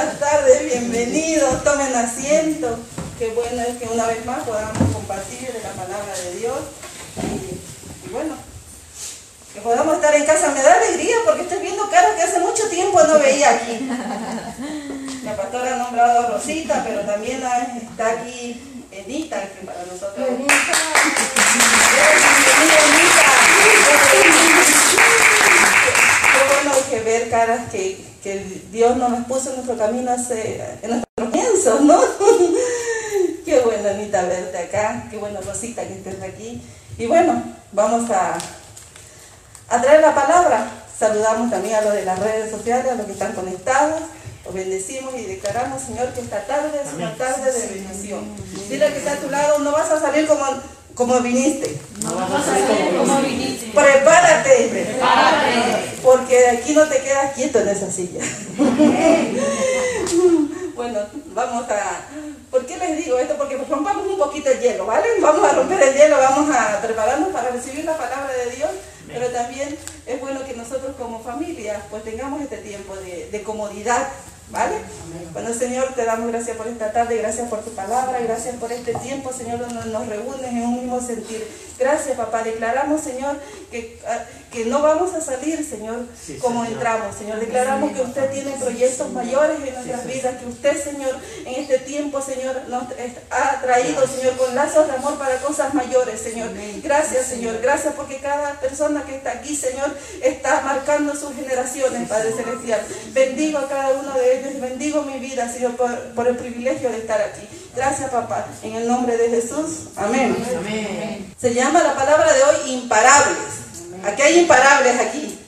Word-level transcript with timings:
buenas 0.00 0.18
tardes, 0.18 0.64
bienvenidos, 0.64 1.62
tomen 1.62 1.94
asiento. 1.94 2.78
Qué 3.18 3.28
bueno 3.32 3.60
es 3.60 3.76
que 3.76 3.86
una 3.92 4.06
vez 4.06 4.24
más 4.24 4.44
podamos 4.44 4.94
compartir 4.94 5.52
de 5.52 5.60
la 5.60 5.68
palabra 5.72 6.14
de 6.24 6.36
Dios. 6.36 6.56
Y, 7.22 8.06
y 8.06 8.10
bueno, 8.10 8.34
que 9.52 9.60
podamos 9.60 9.96
estar 9.96 10.14
en 10.14 10.24
casa. 10.24 10.52
Me 10.52 10.62
da 10.62 10.72
alegría 10.72 11.16
porque 11.26 11.42
estoy 11.42 11.58
viendo 11.58 11.90
caras 11.90 12.14
que 12.16 12.22
hace 12.22 12.40
mucho 12.40 12.66
tiempo 12.70 13.02
no 13.02 13.18
veía 13.18 13.50
aquí. 13.50 13.90
La 15.22 15.36
pastora 15.36 15.74
ha 15.74 15.78
nombrado 15.78 16.20
a 16.20 16.30
Rosita, 16.30 16.82
pero 16.82 17.00
también 17.00 17.42
está 17.42 18.06
aquí 18.06 18.86
Enita, 18.90 19.42
que 19.42 19.66
para 19.66 19.80
nosotros. 19.80 20.16
Bienvenida, 20.16 20.54
Enita. 22.88 23.28
Qué 26.32 26.40
bueno 26.54 26.79
que 26.90 27.00
ver 27.00 27.30
caras 27.30 27.70
que, 27.70 28.04
que 28.22 28.62
Dios 28.72 28.96
no 28.96 29.08
nos 29.08 29.26
puso 29.26 29.50
en 29.50 29.56
nuestro 29.56 29.78
camino 29.78 30.10
hace, 30.10 30.60
en 30.82 30.90
nuestros 30.90 31.30
piensos, 31.32 31.80
¿no? 31.82 32.00
Qué 33.44 33.60
bueno, 33.60 33.88
Anita, 33.88 34.22
verte 34.22 34.58
acá. 34.58 35.06
Qué 35.10 35.16
bueno, 35.16 35.40
Rosita, 35.40 35.86
que 35.86 35.94
estés 35.94 36.22
aquí. 36.22 36.60
Y 36.98 37.06
bueno, 37.06 37.42
vamos 37.72 38.10
a, 38.10 38.36
a 39.68 39.82
traer 39.82 40.00
la 40.00 40.14
palabra. 40.14 40.70
Saludamos 40.98 41.50
también 41.50 41.76
a 41.76 41.80
los 41.80 41.94
de 41.94 42.04
las 42.04 42.18
redes 42.18 42.50
sociales, 42.50 42.92
a 42.92 42.96
los 42.96 43.06
que 43.06 43.12
están 43.12 43.32
conectados. 43.32 44.02
Los 44.44 44.54
bendecimos 44.54 45.14
y 45.16 45.24
declaramos, 45.26 45.82
Señor, 45.82 46.12
que 46.12 46.20
esta 46.20 46.44
tarde 46.46 46.80
es 46.84 46.92
una 46.94 47.14
tarde 47.16 47.52
de 47.52 47.66
bendición. 47.66 48.24
Dile 48.68 48.92
que 48.92 48.98
está 48.98 49.12
a 49.12 49.16
tu 49.16 49.30
lado, 49.30 49.58
no 49.60 49.72
vas 49.72 49.90
a 49.90 50.00
salir 50.00 50.26
como, 50.26 50.44
como 51.00 51.18
viniste. 51.20 51.80
No 52.02 52.14
vas 52.14 52.30
a 52.30 52.44
salir 52.44 52.98
como 52.98 53.22
viniste. 53.22 53.68
Prepárate. 53.68 54.68
Prepárate. 54.68 55.96
Porque 56.02 56.48
aquí 56.48 56.74
no 56.74 56.86
te 56.86 57.00
quedas 57.00 57.32
quieto 57.32 57.60
en 57.60 57.68
esa 57.68 57.90
silla. 57.90 58.20
bueno, 60.76 61.00
vamos 61.34 61.64
a... 61.70 62.02
¿Por 62.50 62.66
qué 62.66 62.76
les 62.76 63.02
digo 63.02 63.16
esto? 63.16 63.34
Porque 63.38 63.56
rompamos 63.56 64.06
un 64.06 64.18
poquito 64.18 64.50
el 64.50 64.60
hielo, 64.60 64.84
¿vale? 64.84 65.06
Vamos 65.22 65.50
a 65.50 65.54
romper 65.54 65.82
el 65.82 65.94
hielo, 65.94 66.18
vamos 66.18 66.54
a 66.54 66.82
prepararnos 66.82 67.30
para 67.30 67.48
recibir 67.48 67.86
la 67.86 67.96
palabra 67.96 68.34
de 68.34 68.50
Dios, 68.56 68.68
pero 69.06 69.28
también 69.28 69.78
es 70.06 70.20
bueno 70.20 70.44
que 70.44 70.52
nosotros 70.52 70.96
como 70.98 71.20
familia 71.20 71.80
pues 71.88 72.04
tengamos 72.04 72.42
este 72.42 72.58
tiempo 72.58 72.94
de, 72.96 73.30
de 73.30 73.42
comodidad, 73.42 74.06
¿Vale? 74.50 74.76
Bueno, 75.32 75.54
Señor, 75.54 75.94
te 75.94 76.04
damos 76.04 76.28
gracias 76.28 76.56
por 76.56 76.66
esta 76.66 76.92
tarde, 76.92 77.16
gracias 77.18 77.48
por 77.48 77.60
tu 77.60 77.70
palabra, 77.70 78.18
gracias 78.20 78.56
por 78.56 78.72
este 78.72 78.94
tiempo, 78.94 79.32
Señor, 79.32 79.60
donde 79.60 79.84
nos 79.90 80.06
reúnes 80.08 80.44
en 80.44 80.62
un 80.62 80.74
mismo 80.80 81.00
sentir. 81.00 81.46
Gracias, 81.78 82.16
papá. 82.16 82.42
Declaramos, 82.42 83.00
Señor, 83.00 83.36
que, 83.70 83.98
ah, 84.06 84.18
que 84.52 84.66
no 84.66 84.82
vamos 84.82 85.14
a 85.14 85.20
salir, 85.20 85.64
Señor, 85.64 86.04
como 86.40 86.64
entramos, 86.64 87.16
Señor. 87.16 87.40
Declaramos 87.40 87.92
que 87.92 88.02
usted 88.02 88.30
tiene 88.30 88.50
proyectos 88.52 89.10
mayores 89.12 89.56
en 89.66 89.74
nuestras 89.74 90.06
vidas, 90.06 90.36
que 90.38 90.46
usted, 90.46 90.84
Señor, 90.84 91.16
en 91.46 91.62
este 91.62 91.78
tiempo, 91.78 92.20
Señor, 92.20 92.60
nos 92.68 92.84
ha 93.30 93.60
traído, 93.62 94.06
Señor, 94.06 94.36
con 94.36 94.54
lazos 94.54 94.88
de 94.88 94.92
amor 94.92 95.16
para 95.16 95.38
cosas 95.38 95.72
mayores, 95.72 96.20
Señor. 96.20 96.50
Gracias, 96.82 97.26
Señor. 97.26 97.60
Gracias 97.62 97.94
porque 97.94 98.18
cada 98.18 98.60
persona 98.60 99.04
que 99.04 99.16
está 99.16 99.30
aquí, 99.32 99.56
Señor, 99.56 99.96
está 100.22 100.60
marcando 100.60 101.14
sus 101.14 101.34
generaciones, 101.34 102.08
Padre 102.08 102.32
Celestial. 102.32 102.82
Bendigo 103.12 103.58
a 103.58 103.68
cada 103.68 103.90
uno 103.94 104.12
de 104.14 104.38
ellos 104.38 104.39
bendigo 104.60 105.02
mi 105.02 105.18
vida, 105.18 105.50
Señor, 105.50 105.76
por, 105.76 106.26
el 106.26 106.36
privilegio 106.36 106.90
de 106.90 106.98
estar 106.98 107.20
aquí. 107.20 107.46
Gracias, 107.74 108.10
papá. 108.10 108.46
En 108.62 108.74
el 108.74 108.88
nombre 108.88 109.16
de 109.16 109.28
Jesús. 109.28 109.88
Amén. 109.96 110.36
Se 111.38 111.54
llama 111.54 111.82
la 111.82 111.94
palabra 111.94 112.32
de 112.32 112.42
hoy 112.42 112.72
imparables. 112.72 113.38
Aquí 114.04 114.22
hay 114.22 114.40
imparables 114.40 115.00
aquí. 115.00 115.38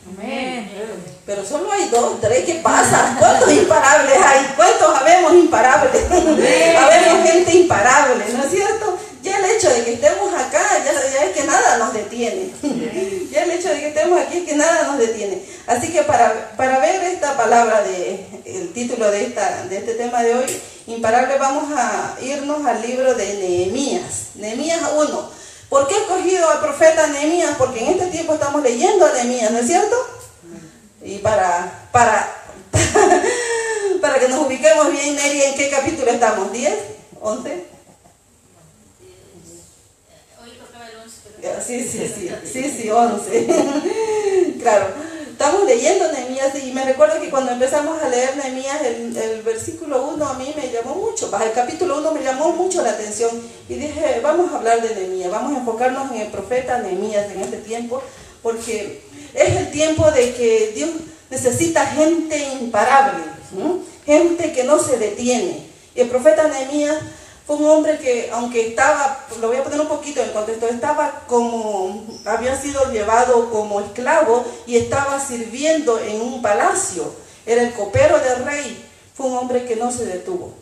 Pero 1.25 1.45
solo 1.45 1.71
hay 1.73 1.89
dos, 1.89 2.21
tres. 2.21 2.45
¿Qué 2.45 2.55
pasa? 2.57 3.17
¿Cuántos 3.19 3.53
imparables 3.53 4.17
hay? 4.25 4.55
¿Cuántos 4.57 4.97
habemos 4.97 5.35
imparables? 5.35 6.05
habemos 6.11 7.29
gente 7.29 7.57
imparable, 7.57 8.25
¿no 8.37 8.45
es 8.45 8.51
cierto? 8.51 8.99
Ya 9.23 9.39
el 9.39 9.45
hecho 9.45 9.71
de 9.71 9.85
que 9.85 9.93
estemos 9.95 10.35
acá, 10.35 10.63
ya, 10.85 11.25
es 11.25 11.37
que 11.37 11.45
nada 11.45 11.79
nos 11.79 11.95
detiene. 11.95 12.51
ya 13.31 13.45
el 13.45 13.51
hecho 13.53 13.69
de 13.69 13.81
que 13.81 13.89
estemos 13.89 14.21
aquí 14.21 14.39
es 14.39 14.45
que 14.45 14.57
nada 14.57 14.83
nos 14.85 14.99
detiene. 14.99 15.43
Así 15.67 15.93
que 15.93 16.03
para, 16.03 16.57
para 16.57 16.81
ver 16.81 17.05
esta 17.05 17.37
palabra, 17.37 17.83
de, 17.85 18.27
el 18.45 18.73
título 18.73 19.11
de, 19.11 19.27
esta, 19.27 19.65
de 19.67 19.77
este 19.77 19.95
tema 19.95 20.23
de 20.25 20.35
hoy, 20.35 20.47
imparable, 20.89 21.39
vamos 21.39 21.73
a 21.77 22.17
irnos 22.21 22.67
al 22.67 22.83
libro 22.83 23.15
de 23.15 23.35
Nehemías. 23.35 24.31
Nehemías 24.35 24.81
1. 24.97 25.31
¿Por 25.69 25.87
qué 25.87 25.95
he 25.95 26.01
escogido 26.01 26.51
al 26.51 26.61
profeta 26.61 27.07
Nehemías? 27.07 27.55
Porque 27.57 27.81
en 27.81 27.93
este 27.93 28.07
tiempo 28.07 28.35
estamos 28.35 28.61
leyendo 28.61 29.07
a 29.07 29.13
Nehemías, 29.13 29.53
¿no 29.53 29.59
es 29.59 29.67
cierto? 29.69 29.97
Y 31.01 31.19
para, 31.19 31.89
para, 31.93 32.43
para 34.01 34.19
que 34.19 34.29
nos 34.29 34.47
ubiquemos 34.47 34.91
bien, 34.91 35.15
Neri, 35.15 35.43
¿en 35.43 35.55
qué 35.55 35.71
capítulo 35.71 36.11
estamos? 36.11 36.53
¿10? 36.53 36.73
¿11? 37.21 37.72
Sí, 41.43 41.83
sí, 41.83 42.09
sí, 42.09 42.31
sí, 42.45 42.71
sí, 42.71 42.91
11. 42.91 43.47
claro, 44.63 44.87
estamos 45.29 45.65
leyendo 45.65 46.13
Nehemías 46.13 46.55
y 46.65 46.71
me 46.71 46.85
recuerdo 46.85 47.21
que 47.21 47.31
cuando 47.31 47.51
empezamos 47.51 48.01
a 48.01 48.09
leer 48.09 48.37
Nehemías, 48.37 48.81
el, 48.83 49.17
el 49.17 49.43
versículo 49.43 50.07
1 50.15 50.25
a 50.25 50.35
mí 50.35 50.55
me 50.55 50.71
llamó 50.71 50.95
mucho, 50.95 51.29
el 51.45 51.53
capítulo 51.53 51.99
1 51.99 52.13
me 52.13 52.23
llamó 52.23 52.53
mucho 52.53 52.81
la 52.83 52.91
atención 52.91 53.31
y 53.69 53.75
dije, 53.75 54.21
vamos 54.23 54.53
a 54.53 54.59
hablar 54.59 54.83
de 54.83 54.95
Nehemías, 54.95 55.33
vamos 55.33 55.55
a 55.55 55.59
enfocarnos 55.59 56.13
en 56.13 56.21
el 56.21 56.29
profeta 56.29 56.79
Nehemías 56.79 57.29
en 57.33 57.41
este 57.41 57.57
tiempo, 57.57 58.01
porque 58.41 59.03
es 59.35 59.57
el 59.57 59.73
tiempo 59.73 60.09
de 60.13 60.35
que 60.35 60.73
Dios 60.77 60.91
necesita 61.29 61.87
gente 61.87 62.39
imparable, 62.61 63.25
gente 64.07 64.53
que 64.53 64.63
no 64.63 64.79
se 64.79 64.97
detiene. 64.97 65.67
Y 65.97 66.03
el 66.03 66.09
profeta 66.09 66.47
Nehemías 66.47 66.99
fue 67.47 67.57
un 67.57 67.65
hombre 67.65 67.99
que, 67.99 68.31
aunque 68.33 68.69
estaba, 68.69 69.27
lo 69.41 69.49
voy 69.49 69.57
a 69.57 69.65
poner 69.65 69.81
un 69.81 69.89
poquito 69.89 70.23
en 70.23 70.31
contexto, 70.31 70.69
estaba 70.69 71.23
como, 71.27 72.05
había 72.25 72.61
sido 72.61 72.91
llevado 72.93 73.51
como 73.51 73.81
esclavo 73.81 74.45
y 74.67 74.77
estaba 74.77 75.19
sirviendo 75.19 75.99
en 75.99 76.21
un 76.21 76.41
palacio. 76.41 77.13
Era 77.45 77.63
el 77.63 77.75
copero 77.75 78.19
del 78.21 78.45
rey. 78.45 78.85
Fue 79.15 79.27
un 79.27 79.37
hombre 79.37 79.65
que 79.65 79.75
no 79.75 79.91
se 79.91 80.07
detuvo. 80.07 80.55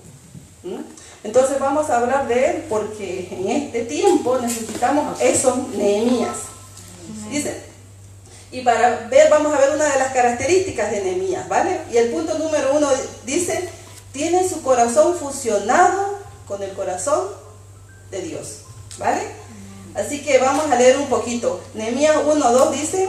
Entonces 1.23 1.59
vamos 1.61 1.91
a 1.91 1.99
hablar 1.99 2.27
de 2.27 2.47
él 2.47 2.65
porque 2.69 3.29
en 3.31 3.49
este 3.51 3.83
tiempo 3.83 4.39
necesitamos 4.39 5.21
esos 5.21 5.69
Nehemías. 5.69 6.37
Dice, 7.31 7.63
y 8.51 8.63
para 8.63 9.07
ver, 9.09 9.31
vamos 9.31 9.55
a 9.55 9.59
ver 9.59 9.71
una 9.75 9.85
de 9.85 9.99
las 9.99 10.13
características 10.13 10.91
de 10.91 11.03
Nehemías, 11.03 11.47
¿vale? 11.47 11.83
Y 11.93 11.99
el 11.99 12.11
punto 12.11 12.39
número 12.39 12.75
uno 12.75 12.89
dice, 13.25 13.69
tiene 14.13 14.49
su 14.49 14.63
corazón 14.63 15.15
fusionado 15.15 16.20
con 16.51 16.63
el 16.65 16.73
corazón 16.73 17.29
de 18.11 18.23
Dios. 18.23 18.63
¿Vale? 18.99 19.23
Así 19.95 20.23
que 20.23 20.39
vamos 20.39 20.69
a 20.71 20.75
leer 20.75 20.99
un 20.99 21.07
poquito. 21.07 21.61
Nehemías 21.75 22.17
1.2 22.17 22.71
dice, 22.73 23.09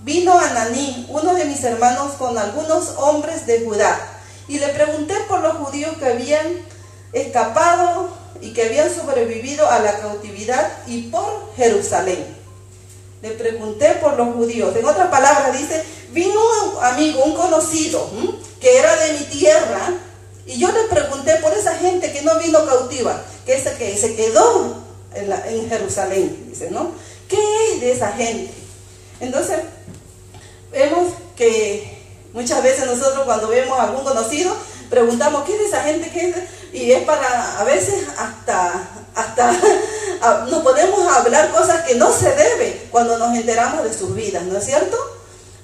vino 0.00 0.36
Ananí, 0.38 1.06
uno 1.10 1.34
de 1.34 1.44
mis 1.44 1.62
hermanos, 1.64 2.12
con 2.12 2.36
algunos 2.38 2.94
hombres 2.96 3.46
de 3.46 3.60
Judá, 3.60 4.00
y 4.48 4.58
le 4.58 4.68
pregunté 4.68 5.14
por 5.28 5.40
los 5.40 5.56
judíos 5.58 5.96
que 5.98 6.06
habían 6.06 6.46
escapado 7.12 8.08
y 8.40 8.54
que 8.54 8.64
habían 8.64 8.92
sobrevivido 8.92 9.68
a 9.70 9.78
la 9.78 9.98
cautividad 10.00 10.72
y 10.86 11.02
por 11.10 11.52
Jerusalén. 11.56 12.24
Le 13.20 13.32
pregunté 13.32 13.98
por 14.00 14.16
los 14.16 14.34
judíos. 14.34 14.74
En 14.74 14.86
otras 14.86 15.08
palabras 15.08 15.58
dice, 15.58 15.84
vino 16.10 16.40
un 16.40 16.84
amigo, 16.84 17.22
un 17.22 17.34
conocido, 17.34 18.08
que 18.60 18.78
era 18.78 18.96
de 18.96 19.12
mi 19.12 19.24
tierra, 19.26 19.92
y 20.46 20.58
yo 20.58 20.70
le 20.72 20.84
pregunté 20.84 21.36
por 21.36 21.52
esa 21.52 21.76
gente 21.76 22.12
que 22.12 22.22
no 22.22 22.38
vino 22.38 22.64
cautiva, 22.66 23.22
que, 23.46 23.54
ese, 23.54 23.74
que 23.74 23.96
se 23.96 24.14
quedó 24.16 24.82
en, 25.14 25.68
Jerusalén, 25.68 26.46
dice, 26.48 26.70
¿no? 26.70 26.92
¿Qué 27.28 27.38
es 27.72 27.80
de 27.80 27.92
esa 27.92 28.12
gente? 28.12 28.52
Entonces, 29.20 29.58
vemos 30.70 31.12
que 31.36 31.98
muchas 32.32 32.62
veces 32.62 32.86
nosotros 32.86 33.24
cuando 33.24 33.48
vemos 33.48 33.78
a 33.78 33.84
algún 33.84 34.04
conocido, 34.04 34.56
preguntamos, 34.90 35.44
¿qué 35.44 35.52
es 35.54 35.58
de 35.60 35.66
esa 35.66 35.82
gente? 35.82 36.10
¿Qué 36.10 36.30
es 36.30 36.36
Y 36.72 36.92
es 36.92 37.04
para, 37.04 37.60
a 37.60 37.64
veces 37.64 38.04
hasta, 38.18 38.88
hasta 39.14 39.52
nos 40.50 40.62
podemos 40.62 41.06
hablar 41.16 41.50
cosas 41.52 41.82
que 41.82 41.94
no 41.94 42.12
se 42.12 42.34
debe 42.34 42.88
cuando 42.90 43.16
nos 43.16 43.34
enteramos 43.36 43.84
de 43.84 43.92
sus 43.92 44.14
vidas, 44.14 44.42
¿no 44.44 44.58
es 44.58 44.64
cierto? 44.64 44.96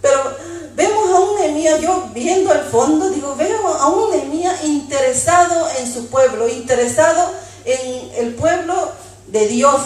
Pero 0.00 0.36
Vemos 0.78 1.10
a 1.10 1.18
un 1.18 1.40
Nehemías, 1.40 1.80
yo 1.80 2.08
viendo 2.14 2.52
al 2.52 2.62
fondo, 2.62 3.10
digo, 3.10 3.34
veo 3.34 3.66
a 3.66 3.88
un 3.88 4.12
Nehemías 4.12 4.62
interesado 4.62 5.68
en 5.76 5.92
su 5.92 6.06
pueblo, 6.06 6.48
interesado 6.48 7.32
en 7.64 8.12
el 8.14 8.36
pueblo 8.36 8.92
de 9.26 9.48
Dios. 9.48 9.80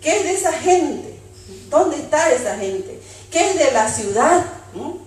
¿Qué 0.00 0.16
es 0.16 0.24
de 0.24 0.32
esa 0.32 0.54
gente? 0.54 1.20
¿Dónde 1.68 1.96
está 1.98 2.32
esa 2.32 2.56
gente? 2.56 2.98
¿Qué 3.30 3.50
es 3.50 3.58
de 3.58 3.72
la 3.72 3.92
ciudad? 3.92 4.46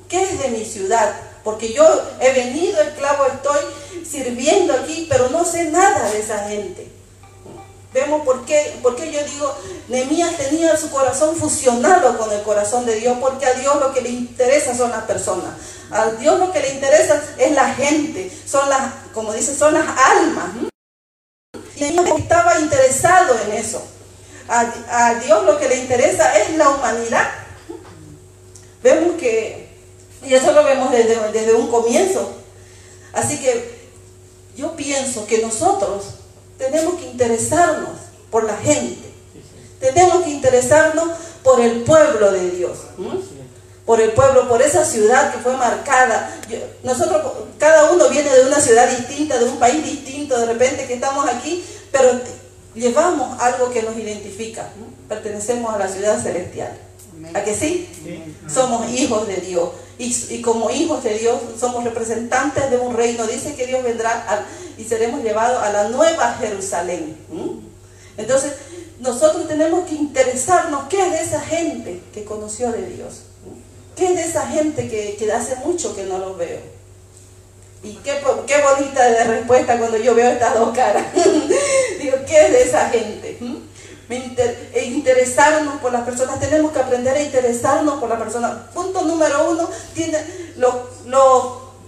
¿Qué 0.08 0.22
es 0.22 0.40
de 0.44 0.50
mi 0.50 0.64
ciudad? 0.64 1.12
Porque 1.44 1.74
yo 1.74 1.84
he 2.20 2.34
venido, 2.34 2.80
esclavo 2.80 3.26
estoy 3.26 3.62
sirviendo 4.08 4.74
aquí, 4.74 5.08
pero 5.10 5.30
no 5.30 5.44
sé 5.44 5.72
nada 5.72 6.08
de 6.12 6.20
esa 6.20 6.48
gente. 6.50 6.97
Vemos 7.98 8.22
por 8.24 8.46
qué, 8.46 8.78
por 8.84 8.96
qué 8.96 9.12
yo 9.12 9.24
digo, 9.24 9.52
Nehemías 9.88 10.38
tenía 10.38 10.78
su 10.78 10.92
corazón 10.92 11.36
fusionado 11.36 12.16
con 12.16 12.32
el 12.32 12.44
corazón 12.44 12.86
de 12.86 12.94
Dios, 12.94 13.18
porque 13.20 13.48
a 13.48 13.56
Dios 13.56 13.80
lo 13.80 13.92
que 13.92 14.02
le 14.02 14.10
interesa 14.10 14.78
son 14.78 14.92
las 14.92 15.06
personas. 15.06 15.56
A 15.90 16.12
Dios 16.12 16.38
lo 16.38 16.52
que 16.52 16.60
le 16.60 16.76
interesa 16.76 17.20
es 17.40 17.52
la 17.54 17.74
gente. 17.74 18.32
como 19.16 19.34
dice, 19.34 19.56
son 19.56 19.74
las 19.74 19.88
almas. 19.88 20.46
Y 21.76 21.86
estaba 22.20 22.60
interesado 22.60 23.36
en 23.48 23.54
eso. 23.54 23.82
A, 24.48 25.16
Dios 25.16 25.44
lo 25.44 25.58
que 25.58 25.68
le 25.68 25.78
interesa 25.78 26.38
es 26.38 26.56
la 26.56 26.70
humanidad. 26.70 27.28
Vemos 28.84 29.18
que, 29.20 29.70
y 30.24 30.36
eso 30.36 30.52
lo 30.52 30.64
vemos 30.64 30.92
desde, 30.92 31.32
desde 31.32 31.54
un 31.56 31.72
comienzo. 31.72 32.32
Así 33.14 33.40
que 33.40 33.90
yo 34.56 34.76
pienso 34.76 35.26
que 35.26 35.40
nosotros 35.40 36.17
tenemos 36.58 36.96
que 36.96 37.06
interesarnos 37.06 37.90
por 38.32 38.44
la 38.44 38.58
gente. 38.58 39.14
Tenemos 39.80 40.24
que 40.24 40.32
interesarnos 40.32 41.10
por 41.44 41.62
el 41.62 41.84
pueblo 41.84 42.32
de 42.32 42.52
Dios 42.52 42.78
por 43.88 44.02
el 44.02 44.12
pueblo, 44.12 44.50
por 44.50 44.62
esa 44.62 44.84
ciudad 44.84 45.32
que 45.32 45.40
fue 45.40 45.56
marcada. 45.56 46.30
nosotros, 46.84 47.22
cada 47.58 47.90
uno 47.90 48.10
viene 48.10 48.30
de 48.30 48.46
una 48.46 48.60
ciudad 48.60 48.90
distinta, 48.90 49.40
de 49.40 49.46
un 49.46 49.58
país 49.60 49.82
distinto, 49.82 50.38
de 50.38 50.46
repente 50.46 50.86
que 50.86 50.96
estamos 50.96 51.26
aquí, 51.26 51.64
pero 51.90 52.20
llevamos 52.76 53.42
algo 53.42 53.72
que 53.72 53.82
nos 53.84 53.96
identifica. 53.96 54.68
Pertenecemos 55.08 55.74
a 55.74 55.78
la 55.78 55.88
ciudad 55.88 56.22
celestial. 56.22 56.78
¿A 57.34 57.44
que 57.44 57.54
sí? 57.54 57.88
Somos 58.48 58.90
hijos 58.92 59.28
de 59.28 59.38
Dios. 59.38 59.70
Y, 60.00 60.42
como 60.42 60.70
hijos 60.70 61.04
de 61.04 61.18
Dios 61.18 61.40
somos 61.60 61.84
representantes 61.84 62.70
de 62.70 62.78
un 62.78 62.96
reino. 62.96 63.26
Dice 63.26 63.56
que 63.56 63.66
Dios 63.66 63.84
vendrá 63.84 64.46
y 64.78 64.84
seremos 64.84 65.24
llevados 65.24 65.62
a 65.64 65.72
la 65.72 65.90
nueva 65.90 66.36
Jerusalén. 66.40 67.18
Entonces, 68.18 68.54
nosotros 69.00 69.48
tenemos 69.48 69.88
que 69.88 69.96
interesarnos 69.96 70.88
qué 70.90 71.06
es 71.06 71.12
de 71.12 71.22
esa 71.22 71.42
gente 71.42 72.02
que 72.14 72.24
conoció 72.24 72.72
de 72.72 72.88
Dios. 72.88 73.22
¿Qué 73.96 74.06
es 74.06 74.16
de 74.16 74.24
esa 74.24 74.48
gente 74.48 74.88
que, 74.88 75.32
hace 75.32 75.56
mucho 75.58 75.96
que 75.96 76.04
no 76.04 76.20
los 76.20 76.38
veo? 76.38 76.60
Y 77.84 77.94
qué, 77.98 78.20
qué 78.46 78.56
bonita 78.62 79.04
de 79.10 79.24
respuesta 79.24 79.78
cuando 79.78 79.98
yo 79.98 80.14
veo 80.14 80.30
estas 80.30 80.54
dos 80.56 80.76
caras. 80.76 81.06
Digo, 82.00 82.18
¿qué 82.28 82.46
es 82.46 82.52
de 82.52 82.62
esa 82.64 82.90
gente? 82.90 83.38
¿Mm? 83.40 83.56
E 84.10 84.86
interesarnos 84.86 85.82
por 85.82 85.92
las 85.92 86.04
personas, 86.04 86.40
tenemos 86.40 86.72
que 86.72 86.80
aprender 86.80 87.16
a 87.16 87.22
interesarnos 87.22 88.00
por 88.00 88.08
las 88.08 88.20
personas. 88.20 88.54
Punto 88.74 89.02
número 89.02 89.52
uno, 89.52 89.70
tiene 89.94 90.54
los, 90.56 90.74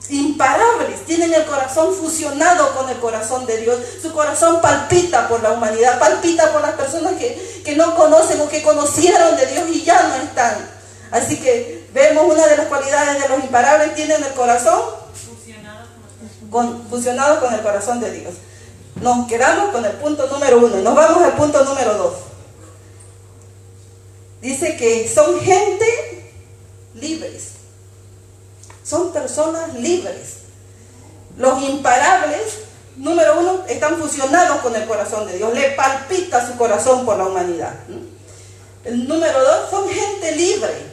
imparables, 0.09 1.05
tienen 1.05 1.33
el 1.33 1.45
corazón 1.45 1.93
fusionado 1.93 2.75
con 2.75 2.89
el 2.89 2.97
corazón 2.97 3.45
de 3.45 3.57
Dios. 3.57 3.77
Su 4.01 4.11
corazón 4.11 4.59
palpita 4.59 5.29
por 5.29 5.41
la 5.41 5.51
humanidad, 5.51 5.99
palpita 5.99 6.51
por 6.51 6.61
las 6.61 6.71
personas 6.71 7.13
que, 7.13 7.61
que 7.63 7.75
no 7.75 7.95
conocen 7.95 8.41
o 8.41 8.49
que 8.49 8.63
conocieron 8.63 9.37
de 9.37 9.45
Dios 9.45 9.69
y 9.69 9.83
ya 9.83 10.01
no 10.03 10.15
están. 10.15 10.57
Así 11.11 11.37
que 11.37 11.87
vemos 11.93 12.25
una 12.25 12.47
de 12.47 12.57
las 12.57 12.67
cualidades 12.67 13.21
de 13.21 13.29
los 13.29 13.39
imparables, 13.43 13.95
tienen 13.95 14.23
el 14.23 14.33
corazón 14.33 14.81
fusionado 16.89 17.39
con 17.39 17.53
el 17.53 17.61
corazón 17.61 17.99
de 17.99 18.11
Dios. 18.11 18.33
Nos 19.01 19.27
quedamos 19.27 19.71
con 19.71 19.85
el 19.85 19.93
punto 19.93 20.27
número 20.27 20.57
uno 20.57 20.75
nos 20.77 20.95
vamos 20.95 21.23
al 21.23 21.35
punto 21.35 21.63
número 21.63 21.93
dos. 21.93 22.13
Dice 24.41 24.75
que 24.77 25.07
son 25.07 25.39
gente 25.39 26.33
libres. 26.95 27.53
Son 28.83 29.11
personas 29.11 29.73
libres. 29.75 30.39
Los 31.37 31.61
imparables, 31.61 32.59
número 32.97 33.39
uno, 33.39 33.63
están 33.67 33.97
fusionados 33.97 34.59
con 34.59 34.75
el 34.75 34.85
corazón 34.85 35.27
de 35.27 35.37
Dios. 35.37 35.53
Le 35.53 35.71
palpita 35.71 36.45
su 36.45 36.57
corazón 36.57 37.05
por 37.05 37.17
la 37.17 37.25
humanidad. 37.25 37.73
El 38.83 39.07
número 39.07 39.39
dos, 39.41 39.69
son 39.69 39.87
gente 39.89 40.35
libre. 40.35 40.89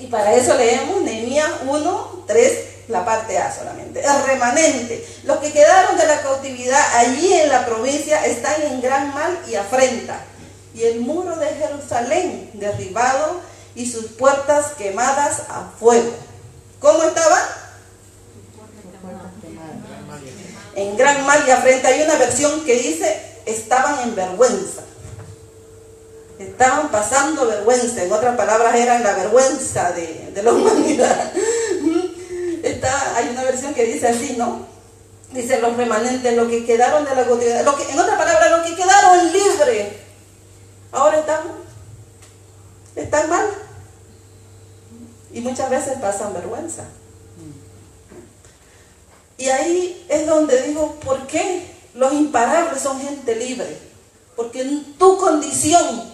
Y 0.00 0.06
para 0.06 0.34
eso 0.34 0.54
leemos 0.54 1.02
Nehemías 1.02 1.50
1, 1.66 2.24
3, 2.26 2.69
la 2.90 3.04
parte 3.04 3.38
A 3.38 3.54
solamente. 3.54 4.00
El 4.00 4.24
remanente. 4.24 5.06
Los 5.24 5.38
que 5.38 5.52
quedaron 5.52 5.96
de 5.96 6.06
la 6.06 6.20
cautividad 6.20 6.82
allí 6.96 7.32
en 7.32 7.48
la 7.48 7.66
provincia 7.66 8.24
están 8.26 8.60
en 8.62 8.80
gran 8.80 9.14
mal 9.14 9.38
y 9.48 9.54
afrenta. 9.54 10.20
Y 10.74 10.84
el 10.84 11.00
muro 11.00 11.36
de 11.36 11.46
Jerusalén 11.46 12.50
derribado 12.54 13.40
y 13.74 13.90
sus 13.90 14.06
puertas 14.06 14.72
quemadas 14.76 15.42
a 15.48 15.70
fuego. 15.78 16.12
¿Cómo 16.80 17.02
estaban? 17.04 17.42
En 20.76 20.96
gran 20.96 21.26
mal 21.26 21.42
y 21.46 21.50
afrenta. 21.50 21.88
Hay 21.88 22.02
una 22.02 22.16
versión 22.16 22.64
que 22.64 22.76
dice 22.76 23.20
estaban 23.46 24.00
en 24.00 24.14
vergüenza 24.14 24.82
estaban 26.44 26.90
pasando 26.90 27.46
vergüenza, 27.46 28.02
en 28.02 28.12
otras 28.12 28.36
palabras 28.36 28.74
eran 28.74 29.02
la 29.02 29.14
vergüenza 29.14 29.92
de, 29.92 30.42
la 30.42 30.52
humanidad. 30.52 31.32
Hay 32.84 33.28
una 33.30 33.44
versión 33.44 33.74
que 33.74 33.84
dice 33.84 34.08
así, 34.08 34.34
¿no? 34.36 34.66
Dice 35.32 35.60
los 35.60 35.76
remanentes, 35.76 36.36
los 36.36 36.48
que 36.48 36.64
quedaron 36.64 37.04
de 37.04 37.14
la 37.14 37.24
cotidianidad, 37.24 37.74
en 37.88 37.98
otras 37.98 38.18
palabras, 38.18 38.50
los 38.50 38.66
que 38.66 38.74
quedaron 38.74 39.32
libres, 39.32 39.92
ahora 40.92 41.20
están, 41.20 41.40
están 42.96 43.30
mal. 43.30 43.46
Y 45.32 45.40
muchas 45.40 45.70
veces 45.70 45.98
pasan 46.00 46.34
vergüenza. 46.34 46.84
Y 49.38 49.48
ahí 49.48 50.04
es 50.08 50.26
donde 50.26 50.62
digo, 50.62 50.96
¿por 50.96 51.26
qué 51.26 51.66
los 51.94 52.12
imparables 52.12 52.82
son 52.82 53.00
gente 53.00 53.36
libre? 53.36 53.78
Porque 54.36 54.62
en 54.62 54.94
tu 54.94 55.16
condición 55.16 56.10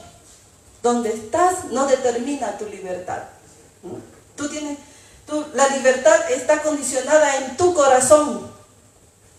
donde 0.82 1.12
estás 1.12 1.64
no 1.72 1.86
determina 1.86 2.56
tu 2.56 2.66
libertad. 2.66 3.24
Tú 4.36 4.48
tienes, 4.48 4.78
la 5.55 5.69
libertad 5.69 6.31
está 6.31 6.62
condicionada 6.62 7.37
en 7.37 7.56
tu 7.56 7.75
corazón. 7.75 8.50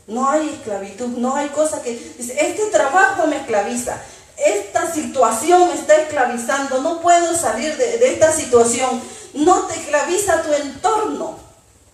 No 0.08 0.30
hay 0.30 0.50
esclavitud, 0.50 1.08
no 1.08 1.36
hay 1.36 1.50
cosa 1.50 1.82
que 1.82 1.92
dice, 2.18 2.38
este 2.40 2.68
trabajo 2.68 3.28
me 3.28 3.38
esclaviza, 3.38 3.98
esta 4.38 4.92
situación 4.94 5.68
me 5.68 5.74
está 5.74 5.96
esclavizando, 5.96 6.82
no 6.82 7.02
puedo 7.02 7.36
salir 7.36 7.76
de, 7.76 8.14
esta 8.14 8.32
situación. 8.32 9.02
No 9.34 9.64
te 9.68 9.76
esclaviza 9.76 10.44
tu 10.44 10.54
entorno. 10.54 11.40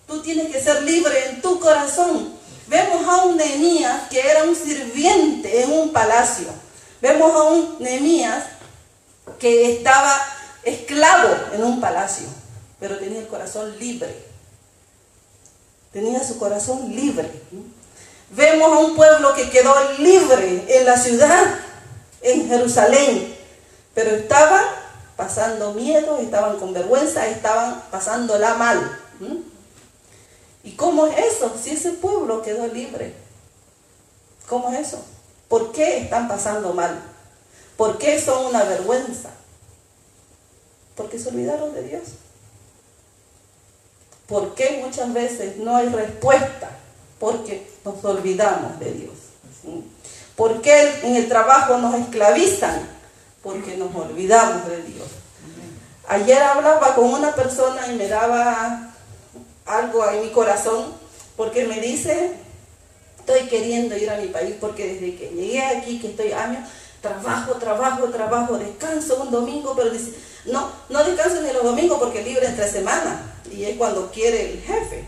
Tú 0.07 0.21
tienes 0.21 0.51
que 0.51 0.61
ser 0.61 0.83
libre 0.83 1.29
en 1.29 1.41
tu 1.41 1.59
corazón. 1.59 2.33
Vemos 2.67 3.07
a 3.07 3.23
un 3.25 3.37
Nehemías 3.37 4.09
que 4.09 4.19
era 4.19 4.43
un 4.43 4.55
sirviente 4.55 5.63
en 5.63 5.71
un 5.71 5.91
palacio. 5.91 6.47
Vemos 7.01 7.33
a 7.33 7.43
un 7.43 7.77
Nehemías 7.79 8.43
que 9.39 9.73
estaba 9.73 10.19
esclavo 10.63 11.29
en 11.53 11.63
un 11.63 11.81
palacio, 11.81 12.27
pero 12.83 12.99
tenía 12.99 13.21
el 13.21 13.27
corazón 13.27 13.79
libre. 13.79 14.13
Tenía 15.93 16.21
su 16.21 16.37
corazón 16.37 16.93
libre. 16.93 17.31
Vemos 18.31 18.73
a 18.73 18.79
un 18.79 18.97
pueblo 18.97 19.33
que 19.35 19.49
quedó 19.49 19.73
libre 19.99 20.65
en 20.67 20.85
la 20.85 20.97
ciudad, 20.97 21.45
en 22.21 22.45
Jerusalén, 22.45 23.37
pero 23.93 24.11
estaban 24.11 24.65
pasando 25.15 25.73
miedo, 25.73 26.17
estaban 26.17 26.59
con 26.59 26.73
vergüenza, 26.73 27.25
estaban 27.27 27.81
pasándola 27.89 28.55
mal. 28.55 28.99
¿Y 30.65 30.73
cómo 30.73 31.07
es 31.07 31.35
eso? 31.35 31.55
Si 31.63 31.69
ese 31.69 31.91
pueblo 31.91 32.41
quedó 32.41 32.67
libre, 32.67 33.13
¿cómo 34.49 34.73
es 34.73 34.89
eso? 34.89 35.01
¿Por 35.47 35.71
qué 35.71 35.99
están 35.99 36.27
pasando 36.27 36.73
mal? 36.73 37.01
¿Por 37.77 37.97
qué 37.97 38.19
son 38.19 38.47
una 38.47 38.65
vergüenza? 38.65 39.29
Porque 40.97 41.17
se 41.17 41.29
olvidaron 41.29 41.73
de 41.73 41.83
Dios. 41.83 42.03
¿Por 44.27 44.55
qué 44.55 44.81
muchas 44.83 45.13
veces 45.13 45.57
no 45.57 45.75
hay 45.75 45.89
respuesta? 45.89 46.69
Porque 47.19 47.67
nos 47.83 48.03
olvidamos 48.03 48.79
de 48.79 48.91
Dios. 48.91 49.13
¿Por 50.35 50.61
qué 50.61 51.01
en 51.03 51.15
el 51.15 51.27
trabajo 51.27 51.77
nos 51.77 51.95
esclavizan? 51.95 52.87
Porque 53.41 53.77
nos 53.77 53.93
olvidamos 53.95 54.67
de 54.67 54.81
Dios. 54.83 55.07
Ayer 56.07 56.41
hablaba 56.41 56.95
con 56.95 57.13
una 57.13 57.33
persona 57.33 57.87
y 57.87 57.95
me 57.95 58.07
daba 58.07 58.93
algo 59.65 60.09
en 60.09 60.21
mi 60.21 60.29
corazón 60.31 60.93
porque 61.37 61.65
me 61.65 61.79
dice, 61.79 62.31
estoy 63.19 63.47
queriendo 63.47 63.97
ir 63.97 64.09
a 64.09 64.17
mi 64.17 64.27
país 64.27 64.55
porque 64.59 64.93
desde 64.93 65.15
que 65.15 65.29
llegué 65.29 65.63
aquí, 65.63 65.99
que 65.99 66.07
estoy 66.07 66.31
años, 66.31 66.67
trabajo, 67.01 67.53
trabajo, 67.53 68.09
trabajo, 68.09 68.57
descanso 68.57 69.23
un 69.23 69.31
domingo, 69.31 69.73
pero 69.75 69.89
dice, 69.89 70.13
no, 70.45 70.71
no 70.89 71.03
descanso 71.03 71.41
ni 71.41 71.53
los 71.53 71.63
domingos 71.63 71.99
porque 71.99 72.23
libre 72.23 72.47
entre 72.47 72.69
semana 72.69 73.33
y 73.51 73.63
es 73.63 73.77
cuando 73.77 74.11
quiere 74.11 74.51
el 74.51 74.61
jefe. 74.61 75.05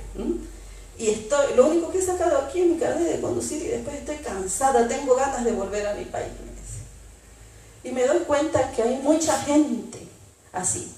Y 0.97 1.09
estoy, 1.09 1.55
lo 1.55 1.67
único 1.67 1.91
que 1.91 1.99
he 1.99 2.01
sacado 2.01 2.37
aquí 2.37 2.61
es 2.61 2.67
mi 2.67 2.77
carnet 2.77 3.11
de 3.11 3.21
conducir 3.21 3.61
y 3.63 3.67
después 3.67 3.97
estoy 3.97 4.17
cansada, 4.17 4.87
tengo 4.87 5.15
ganas 5.15 5.43
de 5.43 5.51
volver 5.51 5.85
a 5.87 5.93
mi 5.93 6.05
país. 6.05 6.27
Y 7.83 7.91
me 7.91 8.05
doy 8.05 8.19
cuenta 8.19 8.71
que 8.71 8.81
hay 8.81 8.95
mucha 9.03 9.37
gente 9.41 9.99
así, 10.53 10.91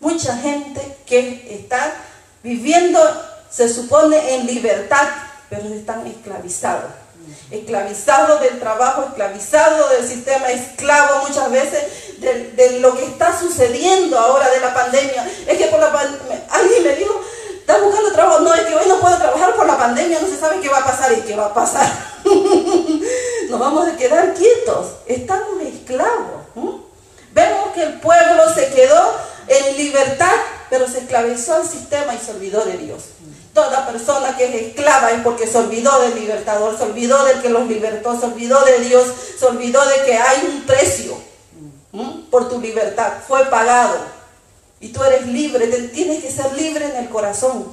mucha 0.00 0.36
gente 0.36 0.98
que 1.06 1.56
está 1.58 1.94
viviendo, 2.42 3.00
se 3.48 3.68
supone, 3.68 4.34
en 4.34 4.46
libertad, 4.46 5.08
pero 5.48 5.62
están 5.68 6.06
esclavizados 6.06 6.90
esclavizado 7.50 8.38
del 8.38 8.58
trabajo, 8.58 9.04
esclavizado 9.04 9.88
del 9.90 10.06
sistema, 10.06 10.48
esclavo 10.48 11.26
muchas 11.26 11.50
veces 11.50 11.84
de, 12.18 12.78
lo 12.80 12.96
que 12.96 13.04
está 13.04 13.38
sucediendo 13.38 14.18
ahora 14.18 14.50
de 14.50 14.60
la 14.60 14.74
pandemia. 14.74 15.28
Es 15.46 15.58
que 15.58 15.66
por 15.66 15.80
la 15.80 15.92
alguien 16.50 16.82
me 16.82 16.94
dijo, 16.96 17.20
¿estás 17.58 17.82
buscando 17.82 18.12
trabajo? 18.12 18.40
No, 18.40 18.54
es 18.54 18.62
que 18.62 18.74
hoy 18.74 18.86
no 18.88 19.00
puedo 19.00 19.16
trabajar 19.16 19.54
por 19.54 19.66
la 19.66 19.78
pandemia, 19.78 20.20
no 20.20 20.28
se 20.28 20.36
va 21.36 21.46
a 21.46 21.54
pasar? 21.54 21.90
Nos 23.48 23.60
vamos 23.60 23.88
a 23.88 23.96
quedar 23.96 24.34
quietos. 24.34 24.86
Estamos 25.06 25.62
esclavos. 25.62 26.46
Vemos 27.32 27.72
que 27.74 27.82
el 27.82 28.00
pueblo 28.00 28.54
se 28.54 28.68
quedó 28.70 29.12
en 29.48 29.76
libertad, 29.76 30.32
pero 30.70 30.88
se 30.88 31.00
esclavizó 31.00 31.56
al 31.56 31.68
sistema 31.68 32.14
y 32.14 32.18
se 32.18 32.32
olvidó 32.32 32.64
de 32.64 32.78
Dios. 32.78 33.02
Toda 33.52 33.86
persona 33.86 34.36
que 34.36 34.44
es 34.44 34.54
esclava 34.68 35.10
es 35.12 35.20
porque 35.22 35.46
se 35.46 35.58
olvidó 35.58 36.00
del 36.00 36.14
libertador, 36.14 36.76
se 36.76 36.84
olvidó 36.84 37.24
del 37.24 37.40
que 37.40 37.48
los 37.48 37.66
libertó, 37.66 38.18
se 38.18 38.26
olvidó 38.26 38.64
de 38.64 38.80
Dios, 38.80 39.06
se 39.38 39.46
olvidó 39.46 39.84
de 39.86 40.04
que 40.04 40.14
hay 40.14 40.46
un 40.46 40.62
precio 40.62 41.16
por 42.30 42.48
tu 42.48 42.60
libertad. 42.60 43.14
Fue 43.26 43.44
pagado. 43.46 43.96
Y 44.80 44.88
tú 44.88 45.02
eres 45.02 45.26
libre, 45.26 45.66
tienes 45.88 46.22
que 46.22 46.30
ser 46.30 46.52
libre 46.54 46.84
en 46.86 46.96
el 46.96 47.08
corazón. 47.08 47.66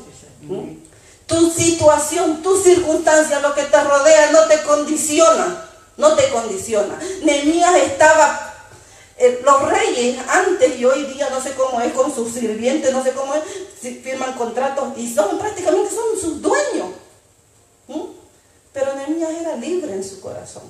Tu 1.26 1.52
situación, 1.52 2.42
tu 2.42 2.58
circunstancia, 2.62 3.40
lo 3.40 3.54
que 3.54 3.64
te 3.64 3.84
rodea 3.84 4.32
no 4.32 4.46
te 4.46 4.62
condiciona. 4.64 5.70
No 5.98 6.16
te 6.16 6.30
condiciona. 6.30 7.00
Nehemías 7.24 7.76
estaba 7.76 8.54
eh, 9.18 9.42
los 9.46 9.70
reyes 9.70 10.18
antes 10.28 10.80
y 10.80 10.86
hoy 10.86 11.04
día 11.06 11.30
no 11.30 11.40
sé 11.42 11.54
cómo 11.54 11.80
es 11.82 11.94
con 11.94 12.14
sus 12.14 12.34
sirvientes, 12.34 12.92
no 12.92 13.04
sé 13.04 13.12
cómo 13.12 13.36
es, 13.36 13.44
firman 14.02 14.34
contratos 14.34 14.98
y 14.98 15.14
son 15.14 15.38
prácticamente 15.38 15.92
son 15.94 16.20
sus 16.20 16.42
dueños. 16.42 16.88
Pero 18.74 18.96
Nehemías 18.96 19.32
era 19.40 19.56
libre 19.56 19.94
en 19.94 20.04
su 20.04 20.20
corazón. 20.20 20.64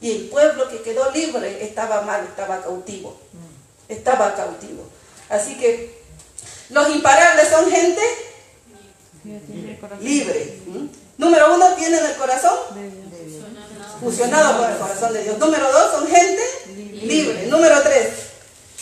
Y 0.00 0.10
el 0.12 0.28
pueblo 0.28 0.68
que 0.68 0.82
quedó 0.82 1.10
libre 1.10 1.64
estaba 1.64 2.02
mal, 2.02 2.24
estaba 2.24 2.62
cautivo. 2.62 3.18
Estaba 3.88 4.34
cautivo. 4.34 4.84
Así 5.28 5.56
que 5.56 6.02
los 6.70 6.94
imparables 6.94 7.48
son 7.48 7.70
gente 7.70 8.02
libre. 10.00 10.60
Número 11.18 11.54
uno, 11.54 11.74
tienen 11.74 12.04
el 12.04 12.16
corazón 12.16 12.58
fusionado 14.00 14.58
con 14.58 14.70
el 14.70 14.78
corazón 14.78 15.12
de 15.12 15.22
Dios. 15.22 15.38
Número 15.38 15.72
dos, 15.72 15.92
son 15.92 16.06
gente 16.06 16.42
libre. 17.02 17.46
Número 17.46 17.82
tres, 17.82 18.08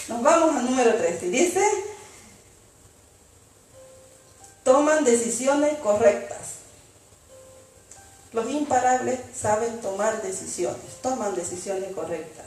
nos 0.08 0.22
vamos 0.22 0.56
al 0.56 0.64
número 0.64 0.94
tres. 0.96 1.22
Y 1.22 1.28
dice, 1.28 1.62
toman 4.64 5.04
decisiones 5.04 5.78
correctas. 5.78 6.38
Los 8.34 8.50
imparables 8.50 9.20
saben 9.32 9.80
tomar 9.80 10.20
decisiones, 10.20 11.00
toman 11.00 11.36
decisiones 11.36 11.94
correctas. 11.94 12.44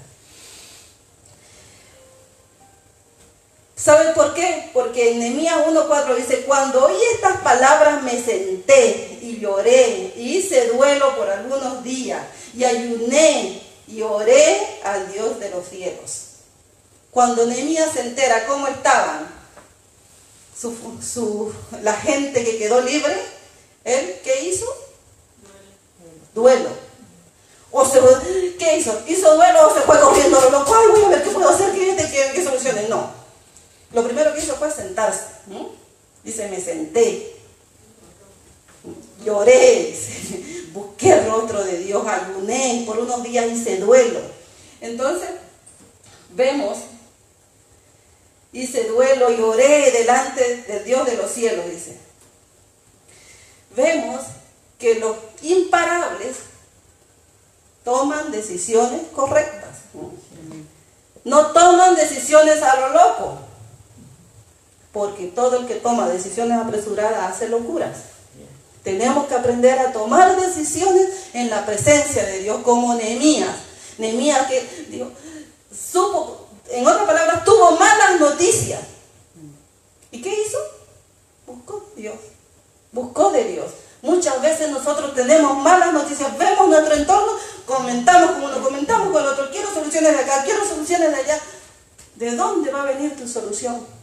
¿Sabe 3.73 4.13
por 4.13 4.33
qué? 4.33 4.69
Porque 4.73 5.13
en 5.13 5.19
Nehemías 5.19 5.65
1.4 5.65 6.15
dice, 6.17 6.41
cuando 6.41 6.87
oí 6.87 6.97
estas 7.13 7.37
palabras 7.37 8.03
me 8.03 8.21
senté 8.21 9.17
y 9.21 9.39
lloré 9.39 10.11
y 10.17 10.39
hice 10.39 10.67
duelo 10.67 11.15
por 11.15 11.29
algunos 11.29 11.81
días 11.83 12.21
y 12.53 12.65
ayuné 12.65 13.61
y 13.87 14.01
oré 14.01 14.59
al 14.83 15.09
Dios 15.13 15.39
de 15.39 15.49
los 15.51 15.69
cielos. 15.69 16.23
Cuando 17.11 17.45
Nehemías 17.45 17.93
se 17.93 18.01
entera 18.01 18.45
cómo 18.45 18.67
estaban 18.67 19.25
su, 20.53 21.53
la 21.81 21.93
gente 21.93 22.43
que 22.43 22.57
quedó 22.57 22.81
libre, 22.81 23.15
¿él 23.85 24.19
qué 24.21 24.49
hizo? 24.49 24.86
Duelo. 26.37 26.69
O 27.71 27.83
se, 27.83 27.99
¿Qué 28.59 28.77
hizo? 28.77 29.01
¿Hizo 29.07 29.35
duelo 29.35 29.69
o 29.69 29.73
se 29.73 29.81
fue 29.81 29.99
corriendo? 29.99 30.39
Voy 30.67 31.05
a 31.05 31.09
ver 31.09 31.23
qué 31.23 31.31
puedo 31.31 31.49
hacer, 31.49 31.71
que, 31.73 31.95
que, 31.95 32.31
que 32.31 32.43
solucione. 32.43 32.87
No. 32.87 33.09
Lo 33.91 34.03
primero 34.03 34.31
que 34.35 34.41
hizo 34.41 34.55
fue 34.55 34.69
sentarse. 34.69 35.23
Dice, 36.23 36.47
me 36.47 36.61
senté. 36.61 37.33
Lloré, 39.25 39.97
busqué 40.73 41.13
el 41.13 41.25
rostro 41.25 41.63
de 41.63 41.79
Dios, 41.79 42.05
ayuné, 42.05 42.83
por 42.85 42.99
unos 42.99 43.23
días 43.23 43.47
hice 43.51 43.77
duelo. 43.77 44.19
Entonces, 44.79 45.29
vemos, 46.35 46.77
hice 48.53 48.83
duelo 48.83 49.31
y 49.31 49.41
oré 49.41 49.91
delante 49.91 50.57
del 50.67 50.83
Dios 50.83 51.03
de 51.07 51.17
los 51.17 51.31
cielos, 51.31 51.65
dice. 51.67 51.97
Vemos 53.75 54.21
que 54.77 54.95
los 54.99 55.15
imparables 55.41 56.37
toman 57.83 58.31
decisiones 58.31 59.01
correctas. 59.15 59.77
No 61.23 61.47
toman 61.47 61.95
decisiones 61.95 62.61
a 62.61 62.79
lo 62.79 62.89
loco 62.89 63.37
porque 64.97 65.27
todo 65.27 65.59
el 65.59 65.67
que 65.67 65.75
toma 65.75 66.09
decisiones 66.09 66.57
apresuradas 66.57 67.31
hace 67.31 67.49
locuras. 67.49 67.97
Tenemos 68.83 69.27
que 69.27 69.35
aprender 69.35 69.77
a 69.79 69.91
tomar 69.91 70.39
decisiones 70.39 71.09
en 71.33 71.49
la 71.49 71.65
presencia 71.65 72.25
de 72.25 72.39
Dios, 72.39 72.61
como 72.63 72.95
Nehemías. 72.95 73.55
Nehemías 73.97 74.47
que 74.47 74.87
digo, 74.89 75.11
supo, 75.71 76.47
en 76.69 76.87
otras 76.87 77.05
palabras, 77.05 77.43
tuvo 77.43 77.71
malas 77.71 78.19
noticias. 78.19 78.79
¿Y 80.11 80.21
qué 80.21 80.29
hizo? 80.29 80.57
Buscó 81.45 81.85
Dios. 81.95 82.15
Buscó 82.91 83.31
de 83.31 83.43
Dios. 83.43 83.71
Muchas 84.01 84.41
veces 84.41 84.69
nosotros 84.69 85.13
tenemos 85.15 85.57
malas 85.57 85.91
noticias, 85.93 86.37
vemos 86.37 86.69
nuestro 86.69 86.95
entorno, 86.95 87.31
comentamos 87.65 88.31
con 88.31 88.43
uno, 88.43 88.61
comentamos 88.63 89.09
con 89.09 89.21
el 89.21 89.29
otro, 89.29 89.49
quiero 89.51 89.73
soluciones 89.73 90.13
de 90.13 90.23
acá, 90.23 90.43
quiero 90.43 90.65
soluciones 90.65 91.09
de 91.11 91.15
allá. 91.15 91.39
¿De 92.15 92.35
dónde 92.35 92.71
va 92.71 92.83
a 92.83 92.85
venir 92.85 93.15
tu 93.15 93.27
solución? 93.27 93.97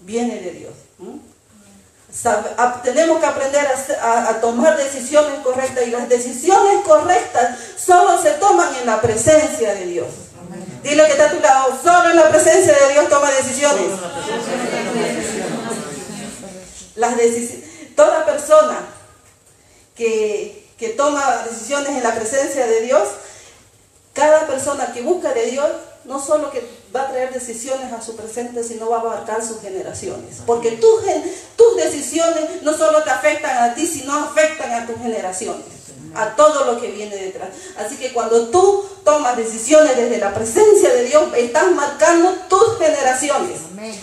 viene 0.00 0.40
de 0.40 0.50
Dios. 0.52 0.72
tenemos 2.82 3.18
que 3.18 3.26
aprender 3.26 3.66
a, 4.00 4.40
tomar 4.40 4.76
decisiones 4.76 5.40
correctas 5.40 5.86
y 5.86 5.90
las 5.90 6.08
decisiones 6.08 6.84
correctas 6.84 7.58
solo 7.76 8.20
se 8.20 8.30
toman 8.32 8.74
en 8.76 8.86
la 8.86 9.00
presencia 9.00 9.74
de 9.74 9.86
Dios. 9.86 10.08
Dile 10.82 11.04
que 11.06 11.12
está 11.12 11.26
a 11.26 11.30
tu 11.30 11.40
lado, 11.40 11.78
solo 11.82 12.10
en 12.10 12.16
la 12.16 12.28
presencia 12.28 12.72
de 12.72 12.92
Dios 12.92 13.08
toma 13.08 13.30
decisiones. 13.32 13.86
Las 16.94 17.16
toda 17.96 18.24
persona 18.24 18.78
que, 19.96 20.68
que 20.78 20.90
toma 20.90 21.44
decisiones 21.48 21.88
en 21.88 22.02
la 22.02 22.14
presencia 22.14 22.66
de 22.66 22.82
Dios, 22.82 23.08
cada 24.12 24.46
persona 24.46 24.92
que 24.92 25.02
busca 25.02 25.32
de 25.32 25.46
Dios 25.46 25.70
no 26.06 26.20
solo 26.20 26.50
que 26.50 26.62
va 26.94 27.02
a 27.02 27.08
traer 27.10 27.32
decisiones 27.32 27.92
a 27.92 28.00
su 28.00 28.16
presente, 28.16 28.62
sino 28.62 28.88
va 28.88 28.98
a 28.98 29.00
abarcar 29.00 29.44
sus 29.44 29.60
generaciones. 29.60 30.42
Porque 30.46 30.72
tus, 30.72 31.02
tus 31.56 31.76
decisiones 31.76 32.62
no 32.62 32.76
solo 32.76 33.02
te 33.02 33.10
afectan 33.10 33.70
a 33.70 33.74
ti, 33.74 33.86
sino 33.86 34.14
afectan 34.16 34.72
a 34.72 34.86
tus 34.86 34.96
generaciones, 34.98 35.64
a 36.16 36.34
todo 36.34 36.64
lo 36.64 36.80
que 36.80 36.88
viene 36.88 37.16
detrás. 37.16 37.48
Así 37.76 37.96
que 37.96 38.12
cuando 38.12 38.48
tú 38.48 38.84
tomas 39.04 39.36
decisiones 39.36 39.96
desde 39.96 40.18
la 40.18 40.34
presencia 40.34 40.92
de 40.92 41.04
Dios, 41.04 41.24
estás 41.36 41.70
marcando 41.72 42.34
tus 42.48 42.78
generaciones. 42.78 43.60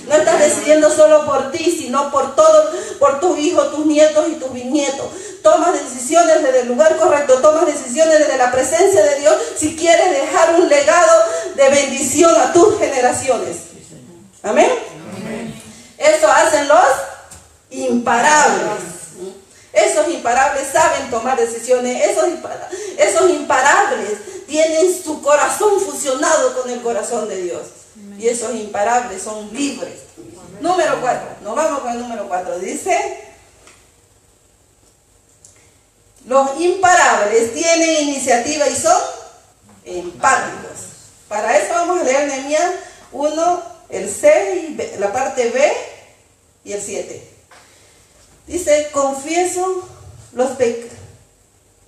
No 0.07 0.15
estás 0.15 0.39
decidiendo 0.39 0.89
solo 0.89 1.25
por 1.25 1.51
ti, 1.51 1.75
sino 1.77 2.11
por 2.11 2.35
todo, 2.35 2.71
por 2.99 3.19
tus 3.19 3.37
hijos, 3.39 3.71
tus 3.71 3.85
nietos 3.85 4.25
y 4.29 4.35
tus 4.35 4.53
bisnietos. 4.53 5.07
Tomas 5.41 5.73
decisiones 5.73 6.41
desde 6.41 6.61
el 6.61 6.67
lugar 6.67 6.95
correcto, 6.97 7.39
tomas 7.41 7.65
decisiones 7.65 8.19
desde 8.19 8.37
la 8.37 8.51
presencia 8.51 9.03
de 9.03 9.19
Dios 9.19 9.35
si 9.57 9.75
quieres 9.75 10.11
dejar 10.11 10.55
un 10.55 10.69
legado 10.69 11.23
de 11.55 11.69
bendición 11.69 12.33
a 12.39 12.53
tus 12.53 12.77
generaciones. 12.79 13.57
Amén. 14.41 14.69
Eso 15.97 16.27
hacen 16.29 16.67
los 16.67 16.79
imparables. 17.71 18.82
Esos 19.93 20.11
imparables 20.11 20.67
saben 20.71 21.11
tomar 21.11 21.37
decisiones. 21.37 22.09
Esos, 22.09 22.25
esos 22.97 23.29
imparables 23.29 24.45
tienen 24.47 24.91
su 25.03 25.21
corazón 25.21 25.79
fusionado 25.79 26.59
con 26.59 26.69
el 26.71 26.81
corazón 26.81 27.29
de 27.29 27.43
Dios. 27.43 27.61
Y 28.17 28.27
esos 28.27 28.55
imparables 28.55 29.21
son 29.21 29.53
libres. 29.53 29.99
Número 30.59 30.99
cuatro. 30.99 31.27
Nos 31.43 31.55
vamos 31.55 31.81
con 31.81 31.91
el 31.91 31.99
número 31.99 32.27
cuatro. 32.27 32.57
Dice, 32.57 33.23
los 36.25 36.59
imparables 36.59 37.53
tienen 37.53 38.07
iniciativa 38.09 38.67
y 38.67 38.75
son 38.75 38.99
empáticos. 39.85 40.87
Para 41.27 41.55
eso 41.55 41.71
vamos 41.71 42.01
a 42.01 42.03
leer 42.03 42.27
Nehemías 42.27 42.71
1, 43.11 43.63
el 43.89 44.09
6, 44.09 44.99
la 44.99 45.13
parte 45.13 45.51
B 45.51 45.71
y 46.63 46.73
el 46.73 46.81
7. 46.81 47.32
Dice, 48.47 48.89
confieso 48.91 49.87
los, 50.33 50.51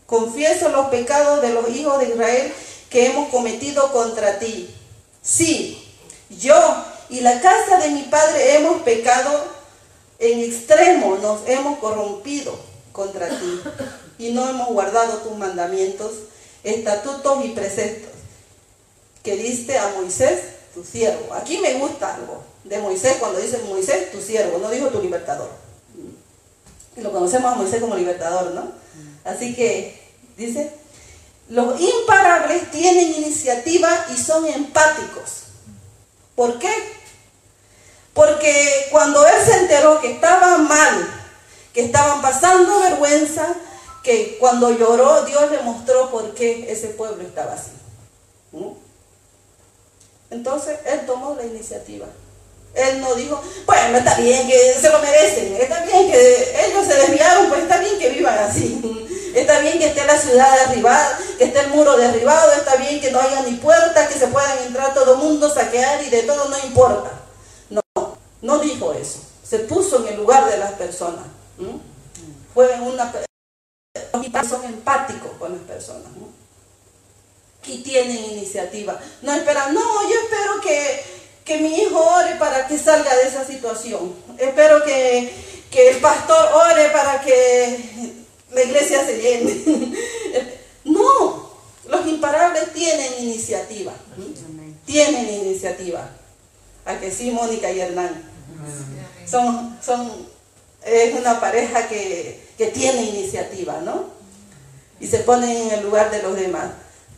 confieso 0.05 0.69
los 0.69 0.87
pecados 0.87 1.41
de 1.41 1.53
los 1.53 1.69
hijos 1.69 1.99
de 1.99 2.09
Israel 2.09 2.53
que 2.89 3.07
hemos 3.07 3.29
cometido 3.29 3.91
contra 3.91 4.39
ti. 4.39 4.73
Sí, 5.21 5.85
yo 6.29 6.55
y 7.09 7.21
la 7.21 7.41
casa 7.41 7.77
de 7.77 7.89
mi 7.89 8.03
padre 8.03 8.55
hemos 8.55 8.81
pecado 8.83 9.43
en 10.19 10.39
extremo, 10.39 11.17
nos 11.17 11.41
hemos 11.47 11.79
corrompido 11.79 12.57
contra 12.91 13.27
ti 13.27 13.61
y 14.17 14.31
no 14.31 14.47
hemos 14.49 14.69
guardado 14.69 15.17
tus 15.17 15.37
mandamientos, 15.37 16.13
estatutos 16.63 17.45
y 17.45 17.49
preceptos 17.49 18.11
que 19.23 19.35
diste 19.35 19.77
a 19.77 19.89
Moisés, 19.89 20.39
tu 20.73 20.83
siervo. 20.83 21.33
Aquí 21.33 21.57
me 21.57 21.73
gusta 21.73 22.15
algo 22.15 22.43
de 22.63 22.77
Moisés 22.77 23.17
cuando 23.19 23.39
dice 23.39 23.57
Moisés, 23.67 24.11
tu 24.11 24.21
siervo, 24.21 24.59
no 24.59 24.69
dijo 24.69 24.87
tu 24.87 25.01
libertador. 25.01 25.49
Lo 26.97 27.11
conocemos 27.11 27.51
a 27.51 27.55
Moisés 27.55 27.81
como 27.81 27.95
libertador, 27.95 28.53
¿no? 28.53 28.71
Así 29.23 29.55
que 29.55 30.01
dice, 30.37 30.71
los 31.49 31.79
imparables 31.79 32.71
tienen 32.71 33.13
iniciativa 33.13 33.89
y 34.13 34.17
son 34.17 34.45
empáticos. 34.45 35.43
¿Por 36.35 36.59
qué? 36.59 36.73
Porque 38.13 38.87
cuando 38.91 39.25
él 39.27 39.33
se 39.45 39.57
enteró 39.59 39.99
que 39.99 40.13
estaba 40.13 40.57
mal, 40.57 41.07
que 41.73 41.83
estaban 41.85 42.21
pasando 42.21 42.79
vergüenza, 42.79 43.55
que 44.03 44.37
cuando 44.39 44.71
lloró 44.71 45.25
Dios 45.25 45.51
le 45.51 45.61
mostró 45.63 46.09
por 46.11 46.33
qué 46.33 46.71
ese 46.71 46.89
pueblo 46.89 47.23
estaba 47.23 47.53
así. 47.53 47.71
Entonces 50.29 50.79
él 50.85 51.05
tomó 51.05 51.35
la 51.35 51.45
iniciativa. 51.45 52.07
Él 52.75 53.01
no 53.01 53.15
dijo, 53.15 53.41
bueno, 53.65 53.97
está 53.97 54.15
bien 54.15 54.47
que 54.47 54.73
se 54.79 54.89
lo 54.89 54.99
merecen, 54.99 55.55
está 55.55 55.81
bien 55.85 56.11
que 56.11 56.67
ellos 56.67 56.85
se 56.85 56.95
desviaron, 56.95 57.47
pues 57.47 57.63
está 57.63 57.77
bien 57.77 57.97
que 57.97 58.09
vivan 58.09 58.37
así. 58.39 59.01
Está 59.35 59.59
bien 59.59 59.77
que 59.79 59.87
esté 59.87 60.05
la 60.05 60.17
ciudad 60.17 60.47
derribada, 60.65 61.19
que 61.37 61.43
esté 61.43 61.59
el 61.59 61.67
muro 61.67 61.97
derribado, 61.97 62.53
está 62.53 62.77
bien 62.77 63.01
que 63.01 63.11
no 63.11 63.19
haya 63.19 63.41
ni 63.41 63.57
puertas, 63.57 64.07
que 64.07 64.17
se 64.17 64.27
puedan 64.27 64.59
entrar 64.59 64.93
todo 64.93 65.15
el 65.15 65.19
mundo, 65.19 65.53
saquear 65.53 66.01
y 66.05 66.09
de 66.09 66.23
todo, 66.23 66.47
no 66.47 66.57
importa. 66.59 67.11
No, 67.69 67.81
no 68.41 68.59
dijo 68.59 68.93
eso. 68.93 69.19
Se 69.43 69.59
puso 69.59 69.97
en 69.97 70.13
el 70.13 70.15
lugar 70.15 70.49
de 70.49 70.57
las 70.57 70.71
personas. 70.71 71.25
Fue 72.53 72.79
una 72.79 73.11
son 74.43 74.63
empáticos 74.65 75.31
con 75.39 75.53
las 75.53 75.61
personas. 75.61 76.07
Y 77.65 77.81
tienen 77.81 78.17
iniciativa. 78.17 78.99
No 79.21 79.33
esperan, 79.33 79.73
no, 79.73 79.81
yo 80.09 80.15
espero 80.23 80.61
que, 80.61 81.03
que 81.45 81.59
mi 81.59 81.75
hijo 81.75 81.99
ore 81.99 82.35
para 82.35 82.67
que 82.67 82.77
salga 82.77 83.15
de 83.15 83.27
esa 83.27 83.45
situación. 83.45 84.13
Espero 84.37 84.83
que, 84.83 85.31
que 85.69 85.91
el 85.91 85.97
pastor 85.97 86.49
ore 86.53 86.89
para 86.89 87.21
que 87.21 88.25
la 88.51 88.63
iglesia 88.63 89.05
se 89.05 89.21
llene. 89.21 89.93
no, 90.85 91.51
los 91.87 92.07
imparables 92.07 92.73
tienen 92.73 93.23
iniciativa. 93.23 93.93
Tienen 94.85 95.29
iniciativa. 95.45 96.09
A 96.83 96.99
que 96.99 97.11
sí, 97.11 97.29
Mónica 97.29 97.71
y 97.71 97.79
Hernán. 97.79 98.23
Son, 99.27 99.77
son, 99.83 100.27
es 100.83 101.13
una 101.15 101.39
pareja 101.39 101.87
que, 101.87 102.47
que 102.57 102.67
tiene 102.67 103.03
iniciativa, 103.03 103.81
¿no? 103.81 104.05
Y 104.99 105.07
se 105.07 105.19
ponen 105.19 105.49
en 105.49 105.71
el 105.71 105.83
lugar 105.83 106.09
de 106.09 106.23
los 106.23 106.35
demás. 106.35 106.71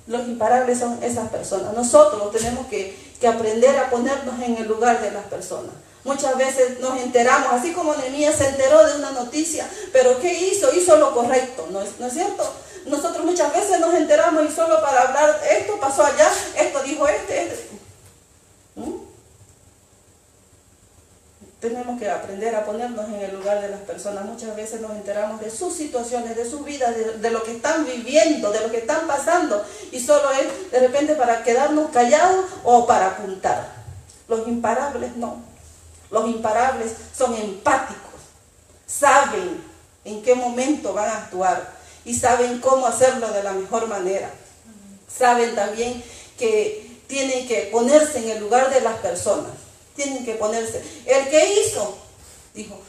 Los 0.08 0.28
imparables 0.28 0.80
son 0.80 1.02
esas 1.04 1.30
personas. 1.30 1.74
Nosotros 1.74 2.32
tenemos 2.32 2.68
que, 2.68 3.07
que 3.20 3.28
aprender 3.28 3.78
a 3.78 3.90
ponernos 3.90 4.42
en 4.42 4.58
el 4.58 4.68
lugar 4.68 5.02
de 5.02 5.12
las 5.12 5.26
personas. 5.26 5.72
Muchas 6.04 6.38
veces 6.38 6.80
nos 6.80 7.00
enteramos, 7.00 7.52
así 7.52 7.74
como 7.74 7.94
Nehemías 7.96 8.36
se 8.36 8.48
enteró 8.48 8.86
de 8.86 8.96
una 8.96 9.12
noticia, 9.12 9.68
pero 9.92 10.20
¿qué 10.22 10.34
hizo? 10.34 10.74
Hizo 10.74 10.96
lo 10.98 11.14
correcto, 11.14 11.68
¿no 11.72 11.82
es, 11.82 12.00
¿no 12.00 12.08
es 12.08 12.14
cierto? 12.14 12.50
Nosotros 12.86 13.26
muchas 13.26 13.52
veces 13.52 13.80
nos 13.82 13.94
enteramos 13.94 14.46
y 14.46 14.56
solo 14.56 14.82
para 14.82 15.02
hablar, 15.02 15.42
esto 15.52 15.78
pasó 15.80 16.06
allá, 16.06 16.32
esto 16.58 16.82
dijo 16.84 17.08
este. 17.08 17.44
este. 17.44 17.87
Tenemos 21.60 22.00
que 22.00 22.10
aprender 22.10 22.56
a 22.56 22.66
ponernos 22.66 23.08
en 23.08 23.16
el 23.16 23.36
lugar 23.36 23.62
de 23.62 23.70
las 23.70 23.80
personas. 23.82 24.26
Muchas 24.26 24.56
veces 24.56 24.80
nos 24.80 24.92
enteramos 24.92 25.42
de 25.42 25.50
sus 25.50 25.74
situaciones, 25.74 26.36
de 26.36 26.48
sus 26.48 26.64
vidas, 26.64 26.96
de, 26.96 27.18
de, 27.18 27.32
lo 27.32 27.44
que 27.44 27.54
están 27.54 27.84
viviendo, 27.84 28.52
de 28.52 28.62
lo 28.62 28.70
que 28.70 28.78
están 28.78 29.08
pasando. 29.08 29.66
Y 29.92 30.00
solo 30.00 30.30
es 30.32 30.72
de 30.72 30.80
repente 30.80 31.16
para 31.16 31.44
quedarnos 31.44 31.90
callados 31.90 32.46
o 32.64 32.86
para 32.86 33.08
apuntar. 33.08 33.70
Los 34.28 34.48
imparables 34.48 35.16
no. 35.16 35.42
Los 36.10 36.28
imparables 36.30 36.94
son 37.16 37.36
empáticos, 37.36 38.22
saben 38.86 39.62
en 40.06 40.22
qué 40.22 40.36
momento 40.36 40.94
van 40.94 41.10
a 41.10 41.18
actuar 41.18 41.70
y 42.06 42.14
saben 42.16 42.60
cómo 42.60 42.88
hacerlo 42.88 43.30
de 43.32 43.44
la 43.44 43.52
mejor 43.52 43.88
manera. 43.88 44.32
Saben 45.14 45.54
también 45.56 46.02
que 46.38 47.02
tienen 47.08 47.48
que 47.48 47.70
ponerse 47.72 48.20
en 48.20 48.30
el 48.30 48.40
lugar 48.40 48.74
de 48.74 48.82
las 48.82 48.98
personas. 49.00 49.52
Tienen 49.98 50.24
que 50.24 50.36
ponerse. 50.36 50.82
El 51.06 51.28
que 51.28 51.60
hizo, 51.60 51.98
dijo, 52.54 52.80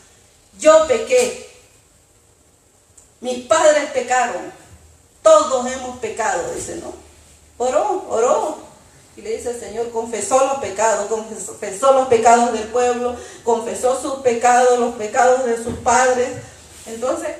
yo 0.60 0.86
pequé, 0.86 1.50
mis 3.20 3.46
padres 3.46 3.90
pecaron, 3.90 4.52
todos 5.22 5.66
hemos 5.72 5.98
pecado, 5.98 6.54
dice, 6.54 6.76
¿no? 6.76 6.94
Oró, 7.56 8.06
oró, 8.08 8.58
y 9.16 9.22
le 9.22 9.36
dice 9.36 9.50
el 9.50 9.58
Señor, 9.58 9.90
confesó 9.90 10.38
los 10.46 10.58
pecados, 10.58 11.06
confesó 11.08 11.92
los 11.92 12.06
pecados 12.06 12.52
del 12.52 12.68
pueblo, 12.68 13.16
confesó 13.42 14.00
sus 14.00 14.20
pecados, 14.20 14.78
los 14.78 14.94
pecados 14.94 15.44
de 15.44 15.56
sus 15.56 15.74
padres. 15.78 16.28
Entonces, 16.86 17.30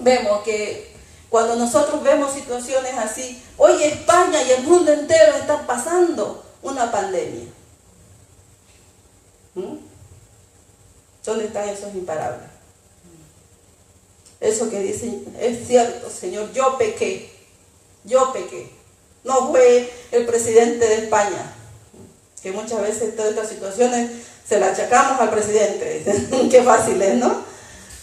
vemos 0.00 0.44
que 0.44 0.94
cuando 1.28 1.56
nosotros 1.56 2.00
vemos 2.04 2.32
situaciones 2.32 2.96
así, 2.96 3.42
hoy 3.56 3.82
España 3.82 4.40
y 4.42 4.52
el 4.52 4.62
mundo 4.62 4.92
entero 4.92 5.34
están 5.34 5.66
pasando 5.66 6.44
una 6.62 6.92
pandemia. 6.92 7.48
¿Dónde 11.24 11.46
están 11.46 11.68
esos 11.68 11.94
imparables? 11.94 12.48
Eso 14.40 14.68
que 14.68 14.80
dicen, 14.80 15.24
es 15.40 15.66
cierto, 15.66 16.10
Señor, 16.10 16.52
yo 16.52 16.76
pequé, 16.76 17.30
yo 18.04 18.32
pequé. 18.32 18.70
No 19.24 19.50
fue 19.50 19.90
el 20.12 20.26
presidente 20.26 20.86
de 20.86 20.96
España, 20.96 21.54
que 22.42 22.52
muchas 22.52 22.82
veces 22.82 23.16
todas 23.16 23.30
estas 23.30 23.48
situaciones 23.48 24.10
se 24.46 24.60
las 24.60 24.78
achacamos 24.78 25.18
al 25.18 25.30
presidente. 25.30 26.04
Qué 26.50 26.62
fácil 26.62 27.00
es, 27.00 27.16
¿no? 27.16 27.53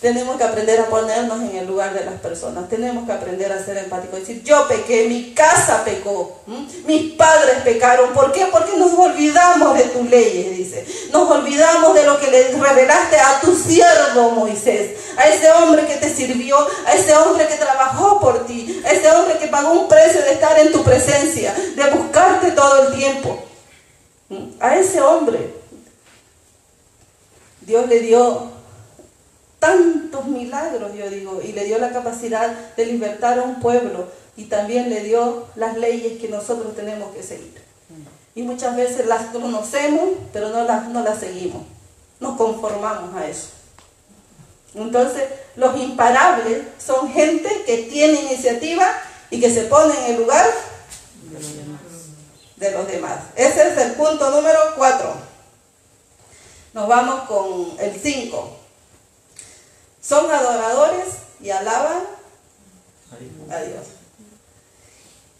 Tenemos 0.01 0.35
que 0.35 0.43
aprender 0.43 0.79
a 0.79 0.87
ponernos 0.87 1.41
en 1.41 1.57
el 1.57 1.67
lugar 1.67 1.93
de 1.93 2.03
las 2.03 2.15
personas. 2.15 2.67
Tenemos 2.67 3.05
que 3.05 3.11
aprender 3.11 3.51
a 3.51 3.63
ser 3.63 3.77
empáticos. 3.77 4.21
Decir, 4.21 4.41
yo 4.41 4.67
pequé, 4.67 5.07
mi 5.07 5.31
casa 5.35 5.83
pecó, 5.85 6.39
mis 6.87 7.13
padres 7.13 7.57
pecaron. 7.63 8.11
¿Por 8.11 8.31
qué? 8.31 8.47
Porque 8.51 8.75
nos 8.77 8.91
olvidamos 8.93 9.77
de 9.77 9.83
tus 9.83 10.09
leyes, 10.09 10.57
dice. 10.57 10.87
Nos 11.11 11.29
olvidamos 11.29 11.93
de 11.93 12.03
lo 12.03 12.19
que 12.19 12.31
le 12.31 12.47
revelaste 12.47 13.17
a 13.19 13.41
tu 13.41 13.55
siervo 13.55 14.31
Moisés. 14.31 14.97
A 15.17 15.27
ese 15.27 15.51
hombre 15.51 15.85
que 15.85 15.97
te 15.97 16.09
sirvió, 16.09 16.57
a 16.87 16.93
ese 16.93 17.15
hombre 17.15 17.47
que 17.47 17.55
trabajó 17.55 18.19
por 18.19 18.47
ti, 18.47 18.81
a 18.83 18.91
ese 18.91 19.07
hombre 19.11 19.37
que 19.37 19.49
pagó 19.49 19.71
un 19.73 19.87
precio 19.87 20.21
de 20.23 20.33
estar 20.33 20.57
en 20.57 20.71
tu 20.71 20.83
presencia, 20.83 21.53
de 21.53 21.89
buscarte 21.91 22.51
todo 22.51 22.87
el 22.87 22.95
tiempo. 22.95 23.37
A 24.59 24.77
ese 24.77 24.99
hombre 24.99 25.53
Dios 27.61 27.87
le 27.87 27.99
dio 27.99 28.50
tantos 29.61 30.25
milagros, 30.25 30.91
yo 30.97 31.07
digo, 31.07 31.39
y 31.39 31.51
le 31.51 31.65
dio 31.65 31.77
la 31.77 31.91
capacidad 31.91 32.49
de 32.75 32.85
libertar 32.87 33.37
a 33.37 33.43
un 33.43 33.59
pueblo 33.59 34.07
y 34.35 34.45
también 34.45 34.89
le 34.89 35.03
dio 35.03 35.45
las 35.55 35.77
leyes 35.77 36.19
que 36.19 36.27
nosotros 36.27 36.75
tenemos 36.75 37.13
que 37.13 37.21
seguir. 37.21 37.61
Y 38.33 38.41
muchas 38.41 38.75
veces 38.75 39.05
las 39.05 39.27
conocemos, 39.27 40.09
pero 40.33 40.49
no 40.49 40.63
las, 40.63 40.87
no 40.89 41.03
las 41.03 41.19
seguimos. 41.19 41.61
Nos 42.19 42.37
conformamos 42.37 43.15
a 43.15 43.27
eso. 43.27 43.49
Entonces, 44.73 45.25
los 45.55 45.77
imparables 45.77 46.63
son 46.83 47.11
gente 47.11 47.49
que 47.67 47.83
tiene 47.83 48.19
iniciativa 48.21 48.87
y 49.29 49.39
que 49.39 49.51
se 49.51 49.65
pone 49.65 49.93
en 50.05 50.15
el 50.15 50.21
lugar 50.21 50.45
de 52.55 52.71
los 52.71 52.87
demás. 52.87 53.19
Ese 53.35 53.67
es 53.67 53.77
el 53.77 53.91
punto 53.91 54.31
número 54.31 54.59
4. 54.75 55.13
Nos 56.73 56.87
vamos 56.87 57.21
con 57.25 57.75
el 57.79 57.99
5. 57.99 58.60
Son 60.01 60.29
adoradores 60.29 61.05
y 61.39 61.49
alaban 61.51 61.99
a 63.49 63.57
Dios. 63.59 63.85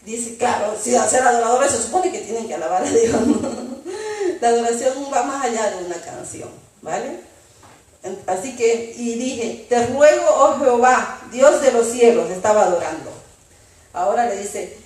Dice, 0.04 0.36
claro, 0.36 0.76
si 0.80 0.94
a 0.96 1.08
ser 1.08 1.22
adoradores 1.22 1.72
se 1.72 1.82
supone 1.82 2.10
que 2.10 2.20
tienen 2.20 2.48
que 2.48 2.54
alabar 2.54 2.82
a 2.82 2.90
Dios. 2.90 3.14
La 4.40 4.48
adoración 4.48 4.94
va 5.12 5.22
más 5.22 5.44
allá 5.44 5.70
de 5.70 5.84
una 5.84 5.96
canción, 5.96 6.48
¿vale? 6.80 7.20
Así 8.26 8.56
que, 8.56 8.94
y 8.96 9.14
dije, 9.14 9.66
te 9.68 9.86
ruego, 9.86 10.26
oh 10.26 10.58
Jehová, 10.58 11.20
Dios 11.30 11.62
de 11.62 11.70
los 11.70 11.88
cielos, 11.88 12.28
estaba 12.30 12.64
adorando. 12.64 13.12
Ahora 13.92 14.26
le 14.26 14.38
dice, 14.38 14.76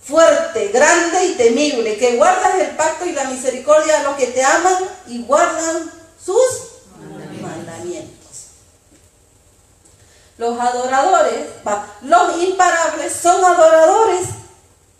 fuerte, 0.00 0.68
grande 0.68 1.26
y 1.26 1.34
temible, 1.34 1.96
que 1.96 2.16
guardas 2.16 2.60
el 2.60 2.76
pacto 2.76 3.04
y 3.06 3.12
la 3.12 3.24
misericordia 3.24 3.98
a 3.98 4.02
los 4.04 4.16
que 4.16 4.28
te 4.28 4.44
aman 4.44 4.76
y 5.08 5.24
guardan 5.24 5.90
sus 6.24 6.71
Los 10.38 10.58
adoradores, 10.58 11.46
los 12.02 12.42
imparables 12.42 13.12
son 13.12 13.44
adoradores 13.44 14.28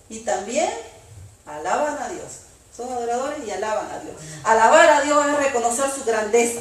y 0.08 0.20
también 0.20 0.70
alaban 1.46 1.98
a 1.98 2.08
Dios. 2.08 2.42
Son 2.76 2.90
adoradores 2.92 3.38
y 3.46 3.50
alaban 3.50 3.90
a 3.90 3.98
Dios. 4.00 4.14
Alabar 4.44 4.88
a 4.90 5.00
Dios 5.02 5.24
es 5.26 5.36
reconocer 5.36 5.90
su 5.90 6.04
grandeza. 6.04 6.60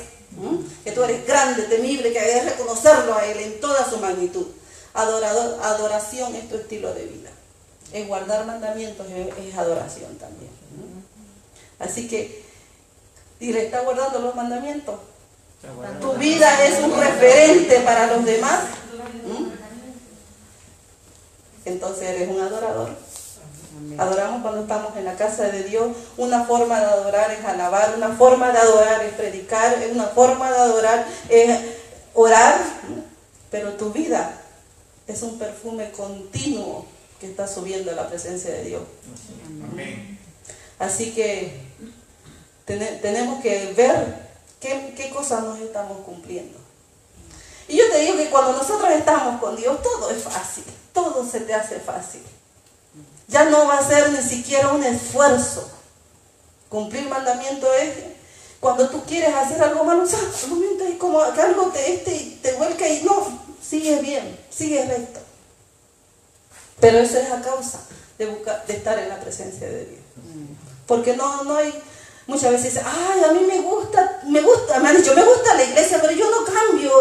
Que 0.84 0.92
tú 0.92 1.04
eres 1.04 1.28
grande, 1.28 1.64
temible, 1.64 2.12
que 2.14 2.38
es 2.38 2.46
reconocerlo 2.46 3.16
a 3.16 3.26
Él 3.26 3.40
en 3.40 3.60
toda 3.60 3.90
su 3.90 3.98
magnitud. 3.98 4.48
Adorador, 4.94 5.60
adoración 5.64 6.36
es 6.36 6.50
tu 6.50 6.56
estilo 6.56 6.94
de 6.94 7.06
vida. 7.06 7.30
Es 7.92 8.08
guardar 8.08 8.46
mandamientos, 8.46 9.06
es, 9.10 9.58
adoración 9.58 10.18
también. 10.18 10.52
Así 11.80 12.08
que, 12.08 12.46
dile, 13.40 13.66
¿está 13.66 13.82
guardando 13.82 14.20
los 14.20 14.36
mandamientos? 14.36 14.96
Tu 16.00 16.14
vida 16.14 16.66
es 16.66 16.80
un 16.80 17.00
referente 17.00 17.82
para 17.82 18.08
los 18.08 18.26
demás. 18.26 18.62
¿Mm? 19.26 19.48
Entonces 21.66 22.10
eres 22.10 22.30
un 22.30 22.42
adorador. 22.42 22.90
Adoramos 23.98 24.42
cuando 24.42 24.62
estamos 24.62 24.96
en 24.98 25.06
la 25.06 25.16
casa 25.16 25.44
de 25.50 25.64
Dios. 25.64 25.96
Una 26.18 26.46
forma 26.46 26.80
de 26.80 26.86
adorar 26.86 27.32
es 27.32 27.46
alabar, 27.46 27.94
una 27.96 28.10
forma 28.16 28.52
de 28.52 28.58
adorar 28.58 29.04
es 29.04 29.14
predicar, 29.14 29.78
una 29.92 30.08
forma 30.08 30.52
de 30.52 30.58
adorar 30.58 31.06
es 31.30 31.60
orar. 32.14 32.60
Pero 33.52 33.74
tu 33.74 33.92
vida 33.92 34.42
es 35.08 35.22
un 35.22 35.38
perfume 35.38 35.92
continuo 35.92 36.86
que 37.20 37.28
está 37.28 37.48
subiendo 37.48 37.92
a 37.92 37.96
la 37.96 38.10
presencia 38.10 38.52
de 38.52 38.64
Dios. 38.64 38.82
Así 40.80 41.12
que 41.12 41.60
tenemos 42.66 43.42
que 43.44 43.74
ver 43.78 44.31
qué, 44.62 44.94
qué 44.96 45.10
cosas 45.10 45.44
nos 45.44 45.60
estamos 45.60 46.06
cumpliendo. 46.06 46.58
Y 47.68 47.78
yo 47.78 47.90
te 47.90 48.00
digo 48.00 48.18
que 48.18 48.30
cuando 48.30 48.54
nosotros 48.54 48.90
estamos 48.92 49.42
con 49.42 49.56
Dios, 49.56 49.82
todo 49.82 50.10
es 50.10 50.24
fácil, 50.24 50.64
todo 50.94 51.26
se 51.30 51.42
te 51.42 51.54
hace 51.54 51.80
fácil. 51.80 52.22
Ya 53.28 53.46
no 53.46 53.68
va 53.68 53.80
a 53.80 53.88
ser 53.88 54.12
ni 54.12 54.22
siquiera 54.22 54.70
un 54.70 54.84
esfuerzo. 54.84 55.70
Cumplir 56.70 57.08
mandamiento 57.08 57.74
es 57.74 57.94
cuando 58.62 58.88
tú 58.90 59.04
quieres 59.06 59.34
hacer 59.34 59.62
algo 59.62 59.84
malo, 59.84 60.04
es 60.04 60.16
como 61.00 61.34
que 61.34 61.42
algo 61.42 61.72
te, 61.72 61.94
este, 61.96 62.38
te 62.44 62.54
vuelca 62.54 62.88
y 62.88 63.04
no, 63.04 63.42
sigue 63.60 64.00
bien, 64.02 64.38
sigue 64.52 64.86
recto. 64.86 65.20
Pero 66.80 67.00
eso 67.00 67.18
es 67.18 67.32
a 67.32 67.42
causa 67.42 67.80
de, 68.20 68.28
buscar, 68.28 68.66
de 68.68 68.74
estar 68.74 69.00
en 69.00 69.10
la 69.10 69.20
presencia 69.20 69.68
de 69.68 69.86
Dios. 69.86 70.02
Porque 70.86 71.16
no, 71.16 71.44
no 71.44 71.56
hay, 71.56 71.74
muchas 72.32 72.52
veces 72.52 72.82
ay, 72.84 73.24
a 73.24 73.34
mí 73.34 73.42
me 73.42 73.60
gusta, 73.60 74.22
me 74.26 74.42
gusta, 74.42 74.80
me 74.80 74.90
han 74.90 74.98
dicho, 74.98 75.14
me 75.14 75.24
gusta 75.24 75.54
la 75.54 75.64
iglesia, 75.64 76.00
pero 76.02 76.14
yo 76.14 76.26
no 76.32 76.46
cambio. 76.46 76.92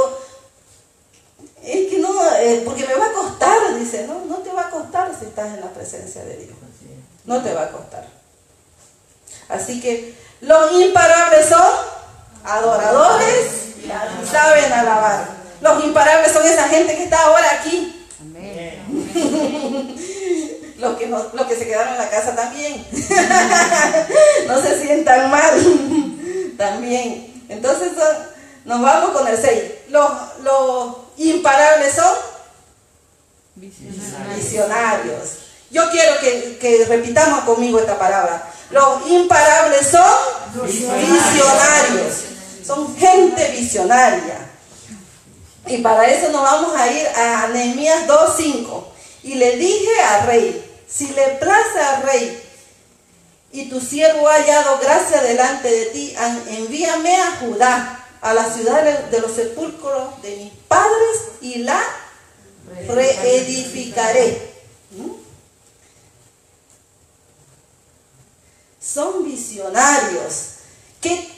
Es 1.63 1.89
que 1.89 1.99
no, 1.99 2.11
eh, 2.37 2.63
porque 2.65 2.87
me 2.87 2.95
va 2.95 3.07
a 3.07 3.13
costar, 3.13 3.79
dice, 3.79 4.07
no, 4.07 4.25
no 4.25 4.39
te 4.39 4.51
va 4.51 4.63
a 4.63 4.71
costar 4.71 5.15
si 5.17 5.27
estás 5.27 5.55
en 5.55 5.61
la 5.61 5.73
presencia 5.73 6.25
de 6.25 6.37
Dios. 6.37 6.57
No 7.25 7.43
te 7.43 7.55
va 7.55 7.65
a 7.65 7.71
costar. 7.71 8.07
Así 9.49 9.81
que 9.81 10.15
los 10.41 10.73
imparables 10.73 11.47
son 11.47 11.71
adoradores 12.45 13.77
y 13.85 14.27
saben 14.27 14.73
alabar. 14.73 15.29
Los 15.61 15.85
imparables 15.85 16.33
son 16.33 16.45
esa 16.47 16.69
gente 16.69 16.97
que 16.97 17.05
está 17.05 17.25
ahora 17.27 17.61
aquí. 17.61 18.09
los, 20.81 20.99
que 20.99 21.07
no, 21.07 21.25
los 21.33 21.47
que 21.47 21.57
se 21.57 21.67
quedaron 21.67 21.93
en 21.93 21.99
la 21.99 22.11
casa 22.11 22.35
también. 22.35 22.85
no 24.47 24.63
se 24.63 24.83
sientan 24.83 25.31
mal. 25.31 25.55
también. 26.61 27.45
Entonces 27.49 27.93
nos 28.65 28.81
vamos 28.81 29.11
con 29.11 29.27
el 29.27 29.37
6. 29.37 29.63
Los, 29.89 30.11
los 30.43 30.97
imparables 31.17 31.95
son 31.95 32.15
visionarios. 34.37 35.39
Yo 35.71 35.89
quiero 35.91 36.19
que, 36.21 36.59
que 36.59 36.85
repitamos 36.87 37.45
conmigo 37.45 37.79
esta 37.79 37.99
palabra. 37.99 38.49
Los 38.71 39.09
imparables 39.09 39.87
son 39.87 40.65
visionarios. 40.65 42.15
Son 42.65 42.97
gente 42.97 43.51
visionaria. 43.53 44.49
Y 45.67 45.79
para 45.79 46.07
eso 46.07 46.31
nos 46.31 46.43
vamos 46.43 46.75
a 46.77 46.91
ir 46.91 47.07
a 47.09 47.49
Nehemías 47.49 48.07
2.5. 48.07 48.85
Y 49.23 49.35
le 49.35 49.57
dije 49.57 50.01
al 50.03 50.27
rey, 50.27 50.70
si 50.93 51.09
le 51.09 51.29
place 51.39 51.81
al 51.81 52.03
rey 52.03 52.43
y 53.53 53.69
tu 53.69 53.81
siervo 53.81 54.29
ha 54.29 54.35
hallado 54.35 54.79
gracia 54.79 55.23
delante 55.23 55.71
de 55.71 55.87
ti, 55.87 56.15
envíame 56.49 57.17
a 57.17 57.37
Judá, 57.37 58.07
a 58.21 58.35
la 58.35 58.53
ciudad 58.53 58.83
de 59.11 59.21
los 59.21 59.33
sepulcros 59.33 60.21
de 60.23 60.37
mis 60.37 60.53
padres 60.69 61.33
y 61.41 61.59
la 61.59 61.81
reedificaré. 62.87 64.51
¿Mm? 64.91 65.11
Son 68.81 69.25
visionarios. 69.25 70.61
¿Qué, 71.01 71.29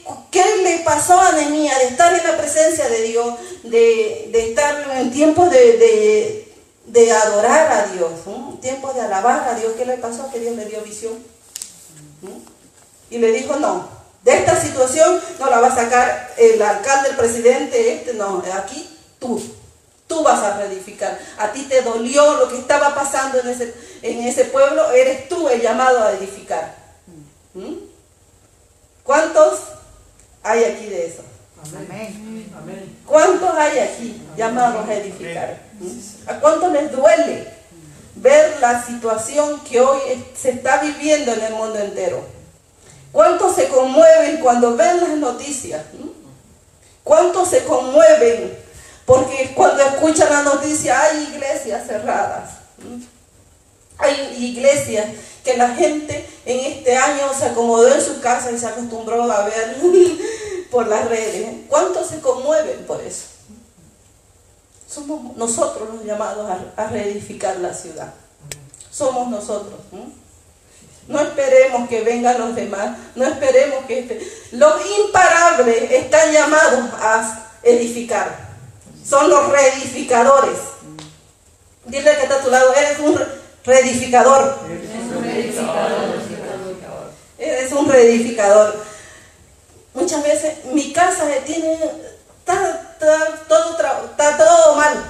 le 0.63 0.79
pasó 0.81 1.19
a 1.21 1.33
Nehemías 1.33 1.79
de 1.79 1.87
estar 1.87 2.13
en 2.13 2.25
la 2.25 2.37
presencia 2.37 2.89
de 2.89 3.03
Dios, 3.03 3.35
de, 3.65 4.31
estar 4.49 4.99
en 4.99 5.13
tiempos 5.13 5.51
de, 5.51 6.42
adorar 7.13 7.73
a 7.73 7.87
Dios, 7.89 8.13
en 8.27 8.61
tiempos 8.61 8.95
de 8.95 9.03
alabar 9.03 9.49
a 9.49 9.55
Dios? 9.55 9.73
¿Qué 9.77 9.87
le 9.87 9.97
pasó? 9.99 10.31
Que 10.31 10.41
Dios 10.41 10.57
le 10.57 10.67
dio 10.67 10.81
visión. 10.83 11.15
Y 13.11 13.19
le 13.19 13.33
dijo, 13.33 13.57
no, 13.57 13.89
de 14.25 14.33
esta 14.33 14.61
situación 14.61 15.21
no 15.39 15.51
la 15.51 15.61
va 15.61 15.69
a 15.69 15.75
sacar 15.75 16.35
el 16.39 16.61
alcalde, 16.63 17.11
el 17.11 17.17
presidente, 17.17 17.95
este, 17.95 18.15
no, 18.15 18.43
aquí 18.55 18.89
tú. 19.19 19.43
Tú 20.07 20.23
vas 20.23 20.43
a 20.43 20.59
reedificar. 20.59 21.19
A 21.39 21.53
ti 21.53 21.63
te 21.63 21.81
dolió 21.83 22.35
lo 22.35 22.49
que 22.49 22.59
estaba 22.59 22.95
pasando 22.95 23.41
en 23.41 23.49
ese, 23.49 23.75
en 24.03 24.23
ese 24.23 24.45
pueblo, 24.47 24.91
eres 24.93 25.29
tú 25.29 25.49
el 25.49 25.61
llamado 25.61 26.05
a 26.05 26.13
edificar. 26.13 26.77
¿Cuántos 29.03 29.61
hay 30.43 30.65
aquí 30.65 30.87
de 30.87 31.07
eso? 31.07 31.23
Amén. 32.59 32.99
¿Cuántos 33.07 33.55
hay 33.55 33.79
aquí 33.79 34.23
llamados 34.37 34.89
a 34.89 34.95
edificar? 34.95 35.59
¿A 36.27 36.41
cuántos 36.41 36.73
les 36.73 36.93
duele 36.93 37.49
ver 38.17 38.59
la 38.61 38.85
situación 38.85 39.61
que 39.61 39.81
hoy 39.81 40.01
se 40.41 40.51
está 40.51 40.81
viviendo 40.81 41.33
en 41.33 41.43
el 41.43 41.55
mundo 41.55 41.79
entero? 41.79 42.23
¿Cuántos 43.11 43.55
se 43.57 43.69
conmueven 43.69 44.39
cuando 44.39 44.77
ven 44.77 45.01
las 45.01 45.17
noticias? 45.17 45.83
¿Cuántos 47.05 47.49
se 47.49 47.65
conmueven? 47.65 48.57
Porque 49.05 49.53
cuando 49.55 49.83
escuchan 49.83 50.31
la 50.31 50.43
noticia 50.43 51.01
hay 51.03 51.25
iglesias 51.35 51.87
cerradas. 51.87 52.51
Hay 53.99 54.37
iglesias 54.39 55.07
que 55.45 55.57
la 55.57 55.75
gente 55.75 56.27
en 56.47 56.61
este 56.73 56.97
año 56.97 57.33
se 57.37 57.47
acomodó 57.47 57.93
en 57.93 58.01
su 58.01 58.21
casa 58.21 58.51
y 58.51 58.59
se 58.59 58.67
acostumbró 58.67 59.31
a 59.31 59.45
ver 59.45 59.77
por 60.71 60.87
las 60.87 61.09
redes. 61.09 61.49
¿Cuántos 61.69 62.09
se 62.09 62.21
conmueven 62.21 62.85
por 62.87 63.01
eso? 63.03 63.32
Somos 64.93 65.37
nosotros 65.39 65.89
los 65.95 66.05
llamados 66.05 66.47
a, 66.77 66.87
reedificar 66.89 67.57
la 67.57 67.73
ciudad. 67.73 68.13
Somos 68.91 69.29
nosotros. 69.29 69.81
No 71.09 71.21
esperemos 71.21 71.89
que 71.89 72.03
vengan 72.03 72.39
los 72.39 72.55
demás, 72.55 72.99
no 73.15 73.25
esperemos 73.25 73.87
que 73.87 74.01
este... 74.01 74.21
Los 74.53 74.75
imparables 75.07 75.91
están 75.91 76.31
llamados 76.31 76.91
a 77.01 77.49
edificar. 77.63 78.51
Son 79.03 79.31
los 79.31 79.49
reedificadores. 79.49 80.59
Dile 81.87 82.15
que 82.17 82.23
está 82.23 82.37
a 82.37 82.43
tu 82.43 82.51
lado, 82.51 82.75
eres 82.75 82.99
un 82.99 83.19
reedificador. 83.65 84.59
Eres 87.39 87.73
un 87.73 87.89
reedificador. 87.89 88.85
Muchas 89.95 90.23
veces 90.23 90.65
mi 90.67 90.93
casa 90.93 91.25
tiene 91.47 91.79
todo, 93.49 93.77
está 94.11 94.37
todo 94.37 94.77
mal. 94.77 95.05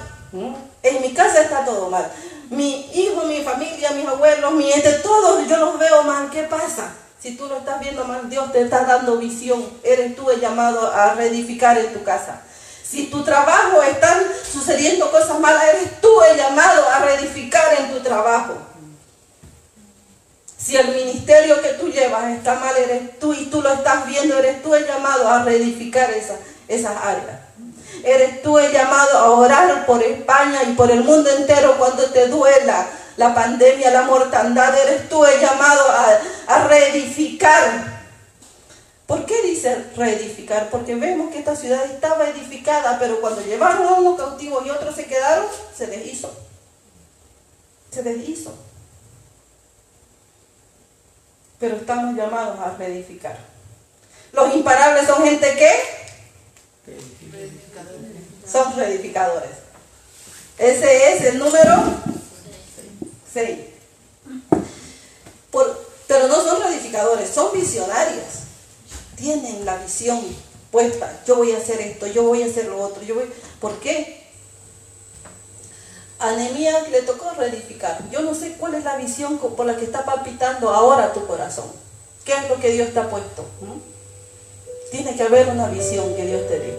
En 0.83 1.01
mi 1.01 1.13
casa 1.15 1.41
está 1.41 1.65
todo 1.65 1.91
mal. 1.91 2.11
Mi 2.51 2.91
hijo, 2.93 3.25
mi 3.25 3.43
familia, 3.43 3.93
mis 3.93 4.07
abuelos, 4.07 4.53
mi 4.53 4.65
gente, 4.71 4.93
todos 4.95 5.47
yo 5.49 5.57
los 5.57 5.79
veo 5.79 6.03
mal. 6.03 6.31
¿Qué 6.31 6.43
pasa? 6.45 6.93
Si 7.21 7.37
tú 7.37 7.47
lo 7.47 7.59
estás 7.59 7.81
viendo 7.81 8.05
mal, 8.05 8.29
Dios 8.29 8.51
te 8.53 8.63
está 8.63 8.85
dando 8.85 9.17
visión. 9.17 9.65
Eres 9.83 10.17
tú 10.17 10.31
el 10.31 10.41
llamado 10.41 10.93
a 10.93 11.15
reedificar 11.15 11.79
en 11.79 11.93
tu 11.93 12.03
casa. 12.03 12.43
Si 12.83 13.07
tu 13.07 13.23
trabajo 13.23 13.81
están 13.83 14.23
sucediendo 14.51 15.11
cosas 15.11 15.39
malas, 15.39 15.65
eres 15.73 16.01
tú 16.01 16.11
el 16.31 16.37
llamado 16.37 16.87
a 16.89 16.99
reedificar 16.99 17.75
en 17.79 17.93
tu 17.93 18.01
trabajo. 18.01 18.55
Si 20.59 20.77
el 20.77 20.89
ministerio 20.89 21.61
que 21.63 21.71
tú 21.71 21.89
llevas 21.89 22.31
está 22.33 22.57
mal, 22.57 22.77
eres 22.77 23.19
tú 23.19 23.33
y 23.33 23.47
tú 23.47 23.63
lo 23.63 23.73
estás 23.73 24.07
viendo, 24.07 24.37
eres 24.39 24.63
tú 24.63 24.75
el 24.75 24.87
llamado 24.87 25.29
a 25.29 25.43
reedificar 25.43 26.11
esa, 26.11 26.37
esas 26.69 26.97
áreas. 27.03 27.41
Eres 28.05 28.43
tú 28.43 28.59
el 28.59 28.73
llamado 28.73 29.19
a 29.19 29.31
orar 29.31 29.87
por 29.87 30.03
España 30.03 30.63
y 30.65 30.73
por 30.75 30.91
el 30.91 31.05
mundo 31.05 31.31
entero 31.31 31.77
cuando 31.79 32.05
te 32.11 32.29
duela 32.29 32.87
la 33.17 33.35
pandemia, 33.35 33.91
la 33.91 34.03
mortandad. 34.03 34.77
Eres 34.77 35.09
tú 35.09 35.25
el 35.25 35.41
llamado 35.41 35.83
a, 35.91 36.19
a 36.55 36.69
reedificar. 36.69 38.03
¿Por 39.07 39.27
qué 39.27 39.43
dice 39.43 39.87
reedificar? 39.97 40.71
Porque 40.71 40.95
vemos 40.95 41.31
que 41.31 41.39
esta 41.39 41.55
ciudad 41.55 41.85
estaba 41.85 42.29
edificada, 42.29 42.99
pero 42.99 43.21
cuando 43.21 43.43
llevaron 43.43 43.87
a 43.87 43.93
unos 43.93 44.19
cautivos 44.19 44.65
y 44.67 44.71
otros 44.71 44.95
se 44.95 45.07
quedaron, 45.07 45.47
se 45.77 45.87
deshizo. 45.87 46.33
Se 47.91 48.03
deshizo 48.03 48.53
pero 51.63 51.77
estamos 51.77 52.17
llamados 52.17 52.59
a 52.59 52.77
reedificar. 52.77 53.39
Los 54.33 54.53
imparables 54.53 55.07
son 55.07 55.23
gente 55.23 55.55
que 55.55 55.71
son 58.51 58.77
reedificadores. 58.77 59.51
Ese 60.59 61.13
es 61.13 61.25
el 61.25 61.39
número 61.39 61.75
6. 63.33 63.59
pero 66.07 66.29
no 66.29 66.43
son 66.43 66.63
reedificadores, 66.63 67.31
son 67.31 67.53
visionarios. 67.53 68.25
Tienen 69.17 69.65
la 69.65 69.77
visión 69.77 70.21
puesta. 70.71 71.23
Yo 71.27 71.37
voy 71.37 71.53
a 71.53 71.59
hacer 71.59 71.81
esto, 71.81 72.07
yo 72.09 72.25
voy 72.25 72.43
a 72.43 72.47
hacer 72.47 72.67
lo 72.67 72.81
otro. 72.81 73.03
¿Por 73.61 73.79
qué? 73.79 74.23
A 76.19 76.33
Nehemías 76.33 76.89
le 76.91 77.03
tocó 77.03 77.31
reedificar. 77.33 77.99
Yo 78.11 78.23
no 78.23 78.35
sé 78.35 78.53
cuál 78.53 78.75
es 78.75 78.85
la 78.85 78.97
visión 78.97 79.39
por 79.39 79.67
la 79.67 79.77
que 79.77 79.85
está 79.85 80.05
palpitando 80.05 80.71
ahora 80.71 81.13
tu 81.13 81.27
corazón. 81.27 81.71
¿Qué 82.25 82.33
es 82.33 82.49
lo 82.49 82.61
que 82.61 82.71
Dios 82.71 82.93
te 82.93 83.01
ha 83.01 83.11
puesto? 83.11 83.43
¿Mm? 83.61 84.02
Tiene 84.93 85.17
que 85.17 85.23
haber 85.23 85.49
una 85.49 85.69
visión 85.69 86.15
que 86.15 86.27
Dios 86.27 86.47
te 86.49 86.59
dé. 86.59 86.79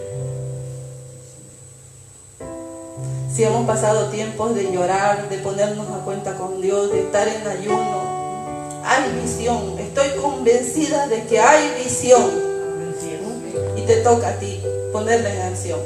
Si 3.34 3.42
hemos 3.42 3.66
pasado 3.66 4.06
tiempos 4.10 4.54
de 4.54 4.70
llorar, 4.70 5.28
de 5.28 5.38
ponernos 5.38 5.88
a 5.90 6.04
cuenta 6.04 6.34
con 6.34 6.62
Dios, 6.62 6.92
de 6.92 7.00
estar 7.00 7.26
en 7.26 7.44
ayuno, 7.44 8.82
hay 8.84 9.20
visión. 9.20 9.76
Estoy 9.80 10.10
convencida 10.22 11.08
de 11.08 11.24
que 11.24 11.40
hay 11.40 11.74
visión. 11.82 12.30
Y 13.76 13.80
te 13.80 13.96
toca 13.96 14.28
a 14.28 14.38
ti 14.38 14.62
ponerla 14.92 15.34
en 15.34 15.42
acción. 15.42 15.80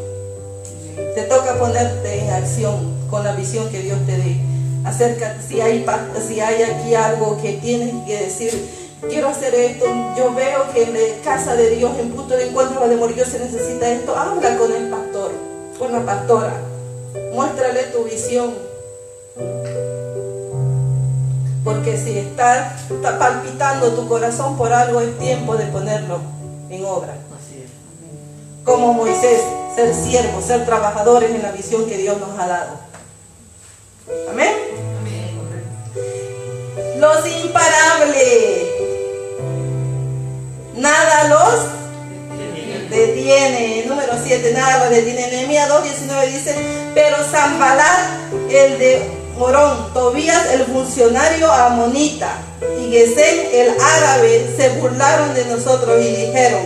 Te 1.14 1.22
toca 1.22 1.58
ponerte 1.58 2.24
en 2.24 2.30
acción 2.30 2.94
con 3.08 3.24
la 3.24 3.32
visión 3.32 3.70
que 3.70 3.80
Dios 3.80 3.98
te 4.04 4.18
dé. 4.18 4.36
Acerca, 4.84 5.38
si 5.40 5.62
hay, 5.62 5.86
si 6.28 6.40
hay 6.40 6.62
aquí 6.62 6.94
algo 6.94 7.40
que 7.40 7.54
tienes 7.54 7.94
que 8.06 8.24
decir, 8.24 8.77
quiero 9.06 9.28
hacer 9.28 9.54
esto, 9.54 9.86
yo 10.16 10.34
veo 10.34 10.72
que 10.72 10.84
en 10.84 10.94
la 10.94 11.22
casa 11.22 11.54
de 11.54 11.70
Dios, 11.70 11.92
en 11.98 12.10
punto 12.10 12.36
de 12.36 12.48
encuentro 12.48 12.88
de 12.88 12.96
morir, 12.96 13.24
se 13.24 13.38
necesita 13.38 13.88
esto, 13.88 14.16
habla 14.16 14.56
con 14.56 14.72
el 14.72 14.88
pastor, 14.88 15.32
con 15.78 15.92
la 15.92 16.00
pastora, 16.04 16.52
muéstrale 17.32 17.84
tu 17.84 18.04
visión. 18.04 18.54
Porque 21.64 21.98
si 21.98 22.18
está, 22.18 22.76
está 22.90 23.18
palpitando 23.18 23.92
tu 23.92 24.08
corazón 24.08 24.56
por 24.56 24.72
algo, 24.72 25.00
es 25.00 25.18
tiempo 25.18 25.56
de 25.56 25.66
ponerlo 25.66 26.20
en 26.70 26.84
obra. 26.84 27.14
Como 28.64 28.92
Moisés, 28.92 29.40
ser 29.74 29.94
siervos, 29.94 30.44
ser 30.44 30.66
trabajadores 30.66 31.30
en 31.30 31.42
la 31.42 31.52
visión 31.52 31.86
que 31.86 31.96
Dios 31.96 32.18
nos 32.18 32.38
ha 32.38 32.46
dado. 32.46 32.72
Amén. 34.30 34.54
Los 36.98 37.26
imparables. 37.26 38.57
Nada 40.78 41.24
los 41.28 41.78
detiene. 42.88 43.84
Número 43.86 44.12
7, 44.22 44.52
nada 44.52 44.84
los 44.84 44.90
detiene. 44.90 45.26
Nehemías 45.28 45.68
2.19 45.68 46.26
dice, 46.26 46.54
pero 46.94 47.16
Zambalat, 47.24 48.32
el 48.50 48.78
de 48.78 49.02
Morón, 49.36 49.92
Tobías, 49.92 50.52
el 50.52 50.64
funcionario 50.64 51.50
amonita, 51.52 52.30
y 52.80 52.90
Gesén, 52.90 53.48
el 53.52 53.70
árabe, 53.80 54.48
se 54.56 54.70
burlaron 54.80 55.34
de 55.34 55.44
nosotros 55.46 56.00
y 56.00 56.26
dijeron, 56.26 56.60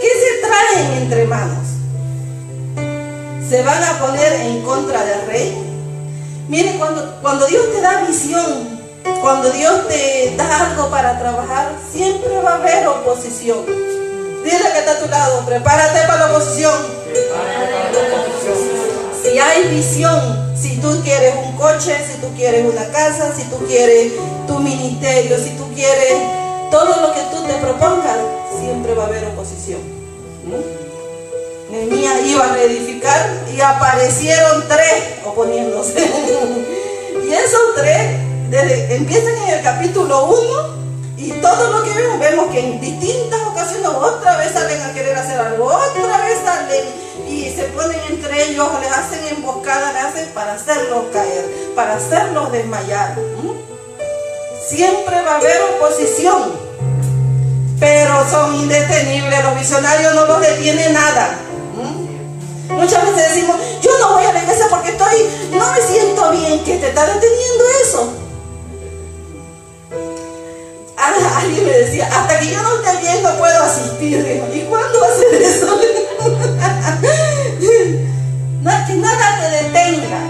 ¿qué 0.00 0.08
se 0.08 0.46
traen 0.46 1.02
entre 1.02 1.24
manos? 1.26 1.64
¿Se 3.48 3.62
van 3.62 3.82
a 3.82 3.98
poner 3.98 4.32
en 4.32 4.62
contra 4.62 5.04
del 5.04 5.26
rey? 5.26 5.56
Mire, 6.48 6.76
cuando, 6.78 7.18
cuando 7.22 7.46
Dios 7.46 7.72
te 7.72 7.80
da 7.80 8.02
visión, 8.02 8.73
cuando 9.20 9.50
Dios 9.50 9.88
te 9.88 10.34
da 10.36 10.70
algo 10.70 10.90
para 10.90 11.18
trabajar, 11.18 11.72
siempre 11.92 12.36
va 12.40 12.52
a 12.52 12.54
haber 12.56 12.86
oposición. 12.86 13.64
Dile 14.44 14.72
que 14.72 14.78
está 14.78 14.92
a 14.92 14.98
tu 14.98 15.08
lado, 15.08 15.44
prepárate 15.46 16.06
para 16.06 16.26
la 16.26 16.32
oposición. 16.32 16.74
Si 19.22 19.38
hay 19.38 19.68
visión, 19.68 20.54
si 20.54 20.76
tú 20.76 21.00
quieres 21.02 21.34
un 21.36 21.56
coche, 21.56 21.96
si 22.06 22.18
tú 22.20 22.28
quieres 22.36 22.64
una 22.70 22.86
casa, 22.88 23.32
si 23.34 23.44
tú 23.44 23.56
quieres 23.66 24.12
tu 24.46 24.58
ministerio, 24.58 25.38
si 25.38 25.50
tú 25.50 25.72
quieres 25.74 26.12
todo 26.70 27.00
lo 27.00 27.14
que 27.14 27.20
tú 27.30 27.42
te 27.46 27.54
propongas, 27.54 28.18
siempre 28.58 28.94
va 28.94 29.04
a 29.04 29.06
haber 29.06 29.24
oposición. 29.28 29.80
Nehemías 31.70 32.26
iba 32.26 32.44
a 32.44 32.52
reedificar 32.52 33.44
y 33.54 33.60
aparecieron 33.60 34.64
tres 34.68 35.20
oponiéndose. 35.24 35.98
y 37.26 37.32
esos 37.32 37.74
tres 37.76 38.23
empiezan 38.50 39.34
en 39.36 39.58
el 39.58 39.62
capítulo 39.62 40.26
1 40.26 40.84
y 41.16 41.32
todo 41.32 41.70
lo 41.70 41.84
que 41.84 41.90
vemos, 41.90 42.18
vemos 42.18 42.50
que 42.50 42.60
en 42.60 42.80
distintas 42.80 43.40
ocasiones 43.42 43.88
otra 43.88 44.36
vez 44.36 44.52
salen 44.52 44.80
a 44.82 44.92
querer 44.92 45.16
hacer 45.16 45.38
algo, 45.38 45.66
otra 45.66 46.18
vez 46.18 46.38
salen 46.44 46.84
y 47.28 47.50
se 47.50 47.64
ponen 47.64 47.98
entre 48.10 48.50
ellos, 48.50 48.68
les 48.80 48.90
hacen 48.90 49.36
emboscada, 49.36 49.92
les 49.92 50.02
hacen 50.02 50.28
para 50.34 50.54
hacerlos 50.54 51.04
caer, 51.12 51.72
para 51.74 51.94
hacerlos 51.94 52.52
desmayar. 52.52 53.16
Siempre 54.68 55.22
va 55.22 55.32
a 55.32 55.36
haber 55.36 55.62
oposición, 55.76 56.52
pero 57.78 58.28
son 58.30 58.54
indetenibles, 58.56 59.44
los 59.44 59.58
visionarios 59.58 60.14
no 60.14 60.26
los 60.26 60.40
detiene 60.40 60.90
nada. 60.90 61.38
Muchas 62.70 63.02
veces 63.04 63.34
decimos, 63.34 63.56
yo 63.82 63.90
no 63.98 64.14
voy 64.14 64.24
a 64.24 64.32
la 64.32 64.42
iglesia 64.42 64.66
porque 64.68 64.90
estoy, 64.90 65.23
hasta 72.14 72.38
que 72.38 72.50
yo 72.50 72.62
no 72.62 72.76
esté 72.76 72.96
bien 72.98 73.22
no 73.22 73.36
puedo 73.36 73.62
asistir. 73.62 74.42
¿Y 74.54 74.60
cuándo 74.60 75.00
va 75.00 75.06
a 75.06 75.16
ser 75.16 75.42
eso? 75.42 75.78
que 78.86 78.94
nada 78.94 79.38
te 79.40 79.48
detenga. 79.64 80.20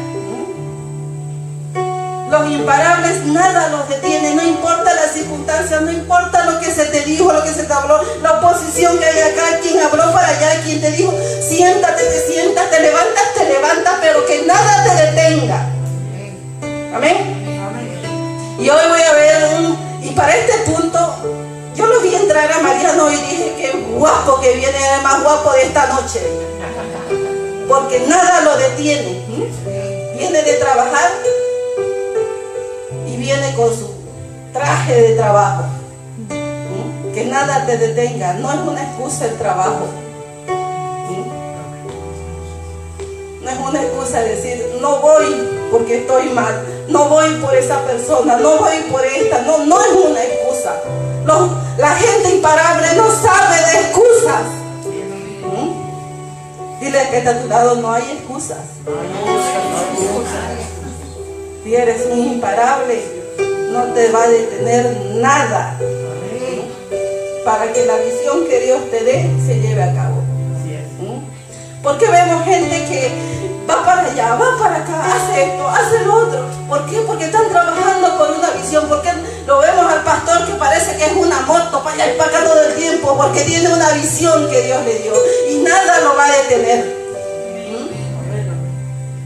Los 2.30 2.50
imparables 2.50 3.26
nada 3.26 3.68
los 3.68 3.88
detiene, 3.88 4.34
no 4.34 4.42
importa 4.42 4.94
las 4.94 5.12
circunstancias, 5.12 5.82
no 5.82 5.90
importa 5.90 6.44
lo 6.44 6.58
que 6.58 6.70
se 6.70 6.86
te 6.86 7.00
dijo, 7.02 7.32
lo 7.32 7.42
que 7.44 7.52
se 7.52 7.64
te 7.64 7.72
habló, 7.72 8.00
la 8.22 8.32
oposición 8.32 8.98
que 8.98 9.04
hay 9.04 9.32
acá, 9.32 9.58
quien 9.62 9.78
habló 9.78 10.12
para 10.12 10.28
allá, 10.28 10.62
quien 10.64 10.80
te 10.80 10.90
dijo, 10.92 11.14
siéntate, 11.40 12.02
te 12.02 12.32
sientas, 12.32 12.70
te 12.70 12.80
levantas, 12.80 13.34
te 13.36 13.44
levantas, 13.44 13.94
pero 14.00 14.26
que 14.26 14.42
nada 14.42 14.84
te 14.84 15.02
detenga. 15.04 15.66
Amén. 16.94 17.44
Y 18.58 18.70
hoy 18.70 18.88
voy 18.88 19.02
a 19.02 19.12
ver 19.12 19.54
un 19.58 19.84
y 20.04 20.10
para 20.10 20.36
este 20.36 20.70
punto, 20.70 20.98
vi 22.04 22.14
entrar 22.14 22.50
a 22.52 22.60
Mariano 22.60 23.10
y 23.10 23.16
dije, 23.16 23.54
qué 23.56 23.72
guapo 23.96 24.40
que 24.40 24.54
viene, 24.54 24.78
el 24.96 25.02
más 25.02 25.22
guapo 25.22 25.52
de 25.52 25.62
esta 25.62 25.86
noche. 25.86 26.20
Porque 27.68 28.00
nada 28.06 28.42
lo 28.42 28.56
detiene. 28.56 29.24
Viene 30.16 30.42
de 30.42 30.54
trabajar 30.54 31.10
y 33.06 33.16
viene 33.16 33.54
con 33.54 33.70
su 33.70 33.90
traje 34.52 35.00
de 35.00 35.16
trabajo. 35.16 35.64
Que 37.14 37.24
nada 37.24 37.64
te 37.66 37.78
detenga. 37.78 38.34
No 38.34 38.52
es 38.52 38.58
una 38.58 38.82
excusa 38.82 39.26
el 39.26 39.38
trabajo. 39.38 39.86
No 43.42 43.50
es 43.50 43.58
una 43.58 43.82
excusa 43.82 44.20
decir, 44.20 44.78
no 44.80 45.00
voy 45.00 45.48
porque 45.70 45.98
estoy 45.98 46.30
mal, 46.30 46.64
no 46.88 47.08
voy 47.08 47.34
por 47.42 47.54
esa 47.54 47.80
persona, 47.84 48.38
no 48.38 48.58
voy 48.58 48.76
por 48.90 49.04
esta. 49.04 49.42
No, 49.42 49.64
no 49.64 49.80
es 49.80 49.92
una 49.92 50.22
excusa. 50.22 50.80
La 51.26 51.94
gente 51.96 52.36
imparable 52.36 52.86
no 52.96 53.10
sabe 53.10 53.56
de 53.56 53.80
excusas. 53.80 54.42
¿Mm? 55.42 56.80
Dile 56.80 57.08
que 57.10 57.18
está 57.18 57.30
a 57.30 57.40
tu 57.40 57.48
lado, 57.48 57.76
no 57.76 57.92
hay 57.92 58.02
excusas. 58.12 58.58
Si 61.62 61.74
eres 61.74 62.06
un 62.10 62.18
imparable, 62.18 63.02
no 63.70 63.84
te 63.94 64.10
va 64.12 64.24
a 64.24 64.28
detener 64.28 65.14
nada 65.14 65.78
para 67.44 67.72
que 67.72 67.84
la 67.84 67.96
visión 67.96 68.46
que 68.48 68.60
Dios 68.60 68.90
te 68.90 69.04
dé 69.04 69.30
se 69.46 69.60
lleve 69.60 69.82
a 69.82 69.94
cabo. 69.94 70.22
Porque 71.82 72.08
vemos 72.08 72.44
gente 72.44 72.86
que 72.86 73.43
va 73.68 73.84
para 73.84 74.02
allá, 74.02 74.34
va 74.34 74.58
para 74.58 74.76
acá, 74.76 75.14
hace 75.14 75.44
esto, 75.44 75.68
hace 75.68 76.04
lo 76.04 76.14
otro. 76.14 76.44
¿Por 76.68 76.86
qué? 76.86 77.00
Porque 77.00 77.26
están 77.26 77.48
trabajando 77.48 78.18
con 78.18 78.38
una 78.38 78.50
visión. 78.50 78.86
Porque 78.88 79.10
lo 79.46 79.58
vemos 79.58 79.92
al 79.92 80.02
pastor 80.02 80.46
que 80.46 80.54
parece 80.54 80.96
que 80.96 81.06
es 81.06 81.12
una 81.12 81.40
moto 81.40 81.82
para 81.82 81.94
allá 81.94 82.14
y 82.14 82.18
para 82.18 82.30
acá 82.30 82.44
todo 82.44 82.62
el 82.62 82.74
tiempo. 82.74 83.16
Porque 83.16 83.42
tiene 83.42 83.72
una 83.72 83.92
visión 83.92 84.50
que 84.50 84.62
Dios 84.62 84.84
le 84.84 84.98
dio. 85.00 85.12
Y 85.50 85.58
nada 85.58 86.00
lo 86.00 86.16
va 86.16 86.26
a 86.26 86.32
detener. 86.32 87.04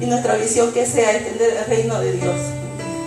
Y 0.00 0.06
nuestra 0.06 0.34
visión 0.34 0.72
que 0.72 0.86
sea 0.86 1.12
extender 1.12 1.56
el 1.56 1.64
reino 1.66 2.00
de 2.00 2.12
Dios. 2.12 2.36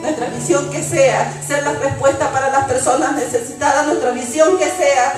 Nuestra 0.02 0.28
visión 0.28 0.70
que 0.72 0.84
sea 0.84 1.32
ser 1.46 1.64
la 1.64 1.74
respuesta 1.74 2.32
para 2.32 2.52
las 2.52 2.66
personas 2.66 3.16
necesitadas. 3.16 3.88
Nuestra 3.88 4.12
visión 4.12 4.58
que 4.58 4.66
sea 4.66 5.14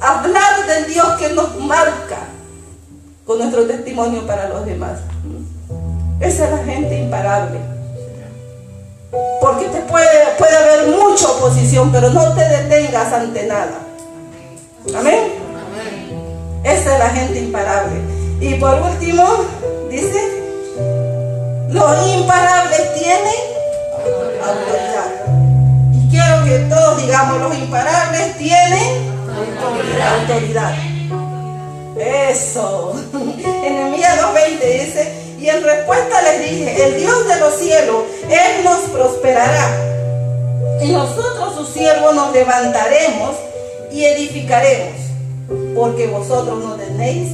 hablar 0.00 0.66
del 0.66 0.86
Dios 0.86 1.06
que 1.18 1.30
nos 1.30 1.56
marca 1.56 2.18
con 3.28 3.36
nuestro 3.36 3.66
testimonio 3.66 4.26
para 4.26 4.48
los 4.48 4.64
demás. 4.64 5.00
Esa 6.18 6.44
es 6.46 6.50
la 6.50 6.64
gente 6.64 6.98
imparable. 6.98 7.58
Porque 9.38 9.66
te 9.66 9.80
puede, 9.82 10.08
puede 10.38 10.56
haber 10.56 10.88
mucha 10.96 11.28
oposición, 11.32 11.92
pero 11.92 12.08
no 12.08 12.32
te 12.32 12.40
detengas 12.40 13.12
ante 13.12 13.46
nada. 13.46 13.80
Amén. 14.98 15.34
Esa 16.64 16.94
es 16.94 16.98
la 16.98 17.10
gente 17.10 17.40
imparable. 17.40 18.00
Y 18.40 18.54
por 18.54 18.80
último, 18.80 19.24
dice, 19.90 20.42
los 21.68 22.08
imparables 22.08 22.94
tienen 22.94 23.40
autoridad. 24.42 25.36
Y 25.92 26.08
quiero 26.08 26.44
que 26.46 26.58
todos 26.74 27.02
digamos, 27.02 27.42
los 27.42 27.58
imparables 27.58 28.38
tienen 28.38 29.12
autoridad. 30.18 30.87
Eso. 31.98 32.94
En 33.12 33.74
Nehemías 33.74 34.18
2.20 34.20 34.84
dice, 34.84 35.12
y 35.40 35.48
en 35.48 35.62
respuesta 35.62 36.22
les 36.22 36.50
dije, 36.50 36.84
el 36.84 37.00
Dios 37.00 37.28
de 37.28 37.40
los 37.40 37.54
cielos, 37.54 38.02
Él 38.28 38.64
nos 38.64 38.80
prosperará. 38.90 39.68
Y 40.82 40.92
nosotros 40.92 41.54
sus 41.56 41.68
siervos 41.68 42.14
nos 42.14 42.32
levantaremos 42.32 43.36
y 43.92 44.04
edificaremos, 44.04 44.94
porque 45.74 46.06
vosotros 46.06 46.62
no 46.62 46.74
tenéis 46.74 47.32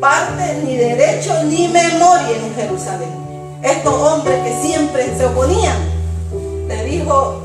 parte, 0.00 0.62
ni 0.64 0.76
derecho, 0.76 1.42
ni 1.44 1.68
memoria 1.68 2.36
en 2.36 2.54
Jerusalén. 2.54 3.10
Estos 3.62 3.94
hombres 3.94 4.40
que 4.42 4.66
siempre 4.66 5.06
se 5.16 5.26
oponían, 5.26 5.76
le 6.66 6.84
dijo 6.84 7.42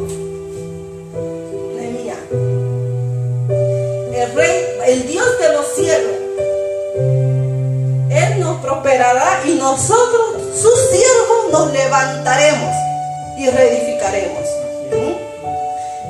Nehemías, 1.76 2.18
el 4.14 4.34
rey, 4.34 4.75
el 4.88 5.08
Dios 5.08 5.28
de 5.40 5.50
los 5.54 5.66
cielos, 5.76 6.12
Él 8.12 8.40
nos 8.40 8.62
prosperará 8.62 9.42
y 9.46 9.56
nosotros, 9.56 10.36
sus 10.54 10.80
siervos, 10.90 11.52
nos 11.52 11.72
levantaremos 11.72 12.76
y 13.38 13.50
reedificaremos. 13.50 14.44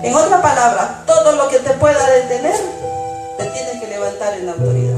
En 0.03 0.13
otras 0.13 0.41
palabras, 0.41 1.05
todo 1.05 1.31
lo 1.31 1.47
que 1.47 1.59
te 1.59 1.71
pueda 1.71 2.09
detener, 2.11 2.59
te 3.37 3.45
tienes 3.45 3.81
que 3.81 3.87
levantar 3.87 4.33
en 4.33 4.49
autoridad. 4.49 4.95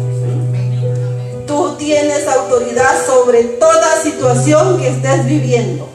Tú 1.46 1.76
tienes 1.78 2.28
autoridad 2.28 3.06
sobre 3.06 3.44
toda 3.44 4.02
situación 4.02 4.80
que 4.80 4.90
estés 4.90 5.26
viviendo. 5.26 5.88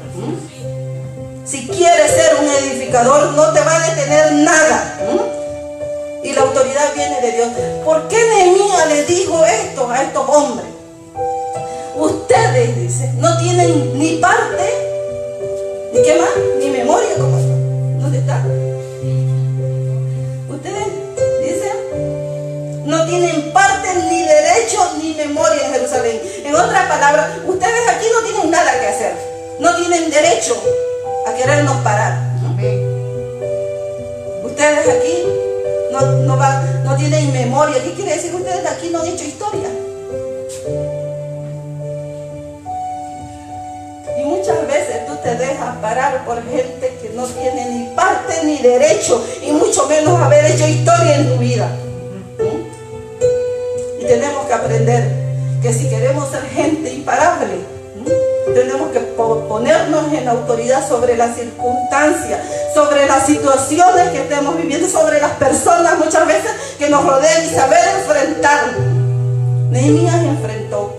Si 1.45 1.67
quieres 1.67 2.11
ser 2.13 2.37
un 2.41 2.49
edificador, 2.49 3.33
no 3.33 3.53
te 3.53 3.61
va 3.61 3.77
a 3.77 3.91
detener 3.91 4.33
nada. 4.33 5.42
Y 6.23 6.33
la 6.33 6.43
autoridad 6.43 6.95
viene 6.95 7.21
de 7.21 7.33
Dios. 7.33 7.49
¿Por 7.85 8.09
qué 8.09 8.17
Nehemías 8.17 8.89
le 8.89 9.05
dijo 9.05 9.45
esto 9.45 9.91
a 9.91 10.03
estos 10.03 10.29
hombres? 10.29 10.67
Ustedes, 11.97 12.77
dice, 12.77 13.13
no 13.19 13.39
tienen 13.39 13.99
ni 13.99 14.17
parte, 14.17 14.65
ni 15.93 16.03
qué 16.03 16.19
más, 16.19 16.31
ni 16.59 16.71
memoria 16.71 17.15
como 17.17 17.37
¿Dónde 18.01 18.19
está? 18.19 18.43
no 22.85 23.07
tienen 23.07 23.53
parte 23.53 23.89
ni 24.11 24.23
derecho 24.23 24.79
ni 25.01 25.15
memoria 25.15 25.67
en 25.67 25.73
Jerusalén. 25.73 26.21
En 26.45 26.55
otras 26.55 26.87
palabras, 26.87 27.31
ustedes 27.47 27.89
aquí 27.89 28.07
no 28.13 28.21
tienen 28.29 28.51
nada 28.51 28.79
que 28.79 28.87
hacer. 28.87 29.15
No 29.61 29.75
tienen 29.77 30.11
derecho 30.11 30.63
a 31.27 31.33
querernos 31.33 31.77
parar. 31.79 32.19
Ustedes 34.45 34.89
aquí 34.89 35.42
no, 35.93 36.01
no, 36.25 36.37
van, 36.37 36.85
no 36.85 36.97
tienen 36.97 37.33
memoria. 37.33 37.83
¿Qué 37.83 37.93
quiere 37.93 38.15
decir? 38.15 38.35
Ustedes 38.35 38.67
aquí 38.67 38.89
no 38.91 39.01
han 39.01 39.09
hecho 39.09 39.25
historia. 39.25 39.69
Y 44.19 44.25
muchas 44.25 44.67
veces 44.67 45.07
tú 45.07 45.15
te 45.23 45.35
dejas 45.37 45.77
parar 45.77 46.25
por 46.25 46.43
gente 46.49 46.99
que 47.01 47.11
no 47.15 47.27
tiene 47.27 47.67
ni 47.71 47.95
parte 47.95 48.45
ni 48.45 48.59
derecho 48.59 49.25
y 49.47 49.53
mucho 49.53 49.87
menos 49.87 50.21
haber 50.21 50.47
hecho 50.47 50.67
historia 50.67 51.17
en 51.17 51.29
tu 51.29 51.39
vida. 51.39 51.71
Y 54.01 54.05
tenemos 54.05 54.47
que 54.47 54.53
aprender 54.55 55.05
que 55.63 55.73
si 55.73 55.89
queremos 55.89 56.29
ser 56.31 56.43
gente 56.49 56.91
imparable, 56.91 57.72
tenemos 58.53 58.91
que 58.93 59.01
ponernos 59.01 60.13
en 60.13 60.29
autoridad 60.29 60.87
sobre 60.87 61.17
las 61.17 61.37
circunstancias, 61.37 62.41
sobre 62.75 63.07
las 63.07 63.27
situaciones 63.27 64.11
que 64.11 64.23
estemos 64.23 64.57
viviendo, 64.57 64.89
sobre 64.89 65.21
las 65.21 65.33
personas 65.33 65.99
muchas 65.99 66.27
veces 66.27 66.51
que 66.79 66.89
nos 66.89 67.05
rodean 67.05 67.45
y 67.45 67.49
saber 67.49 67.81
enfrentar. 68.01 68.73
Nehemías 69.71 70.15
enfrentó. 70.15 70.95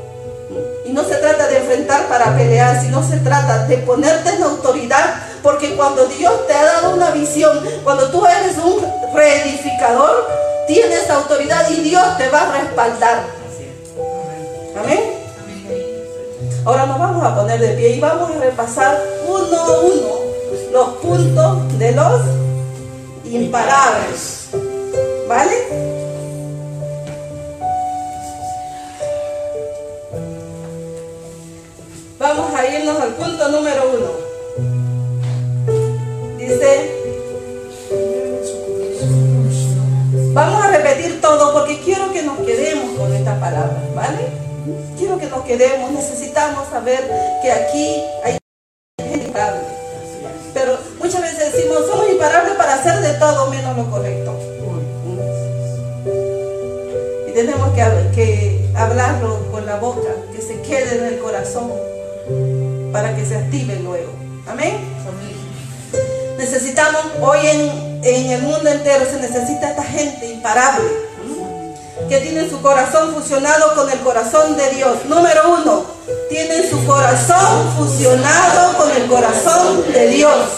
Y 0.86 0.92
no 0.92 1.04
se 1.04 1.16
trata 1.16 1.48
de 1.48 1.58
enfrentar 1.58 2.08
para 2.08 2.36
pelear, 2.36 2.82
sino 2.82 3.08
se 3.08 3.18
trata 3.18 3.66
de 3.66 3.78
ponerte 3.78 4.30
en 4.30 4.44
autoridad, 4.44 5.16
porque 5.42 5.76
cuando 5.76 6.06
Dios 6.06 6.48
te 6.48 6.54
ha 6.54 6.64
dado 6.64 6.96
una 6.96 7.12
visión, 7.12 7.60
cuando 7.84 8.10
tú 8.10 8.26
eres 8.26 8.58
un 8.58 8.86
reedificador, 9.14 10.28
tienes 10.68 11.10
autoridad 11.10 11.70
y 11.70 11.82
Dios 11.82 12.18
te 12.18 12.30
va 12.30 12.42
a 12.42 12.52
respaldar. 12.60 13.43
A 17.24 17.36
poner 17.36 17.60
de 17.60 17.70
pie 17.70 17.96
y 17.96 18.00
vamos 18.00 18.32
a 18.32 18.40
repasar 18.40 19.02
uno 19.28 19.58
a 19.58 19.80
uno 19.80 20.24
los 20.72 20.90
puntos 20.98 21.80
de 21.80 21.92
los 21.92 22.22
imparables. 23.26 24.50
¿Vale? 25.28 25.54
Vamos 32.20 32.54
a 32.56 32.68
irnos 32.68 33.00
al 33.00 33.14
punto 33.16 33.50
número 33.50 33.84
uno. 33.94 34.24
Dice, 36.38 37.04
Vamos 40.34 40.64
a 40.64 40.68
repetir 40.72 41.22
todo 41.22 41.54
porque 41.54 41.80
quiero 41.82 42.12
que 42.12 42.24
nos 42.24 42.40
quedemos 42.40 42.98
con 42.98 43.14
esta 43.14 43.40
palabra, 43.40 43.84
¿vale? 43.96 44.30
Quiero 44.98 45.18
que 45.18 45.28
nos 45.28 45.44
quedemos. 45.44 45.92
Necesitamos 45.92 46.70
saber 46.70 47.00
que 47.42 47.52
aquí 47.52 48.04
hay 48.24 48.38
gente 49.00 49.28
imparable. 49.28 49.62
Pero 50.54 50.78
muchas 51.00 51.22
veces 51.22 51.54
decimos, 51.54 51.86
somos 51.88 52.10
imparables 52.10 52.54
para 52.56 52.76
hacer 52.76 53.00
de 53.02 53.14
todo 53.20 53.50
menos 53.50 53.76
lo 53.76 53.90
correcto. 53.90 54.40
Y 57.28 57.32
tenemos 57.32 57.74
que, 57.74 58.70
hablarlo 58.76 59.52
con 59.52 59.66
la 59.66 59.78
boca, 59.78 60.10
que 60.34 60.42
se 60.42 60.62
quede 60.62 60.98
en 60.98 61.06
el 61.14 61.20
corazón, 61.20 61.72
para 62.92 63.16
que 63.16 63.26
se 63.26 63.36
active 63.36 63.76
luego. 63.78 64.12
Amén. 64.48 64.78
Necesitamos 66.38 67.02
hoy 67.22 67.40
en 68.04 68.32
el 68.32 68.42
mundo 68.42 68.70
entero 68.70 69.06
se 69.06 69.20
necesita 69.20 69.70
esta 69.70 69.84
gente 69.84 70.34
imparable 70.34 71.13
que 72.10 72.20
tiene 72.20 72.50
su 72.50 72.62
corazón 72.62 73.14
fusionado 73.14 73.76
con 73.76 73.90
el 73.90 74.00
corazón 74.00 74.58
de 74.58 74.70
Dios. 74.72 75.06
Número 75.06 75.58
uno, 75.60 75.86
tienen 76.30 76.70
su 76.70 76.86
corazón 76.86 77.74
fusionado 77.78 78.78
con 78.78 78.92
el 78.92 79.08
corazón 79.08 79.84
de 79.94 80.08
Dios. 80.10 80.50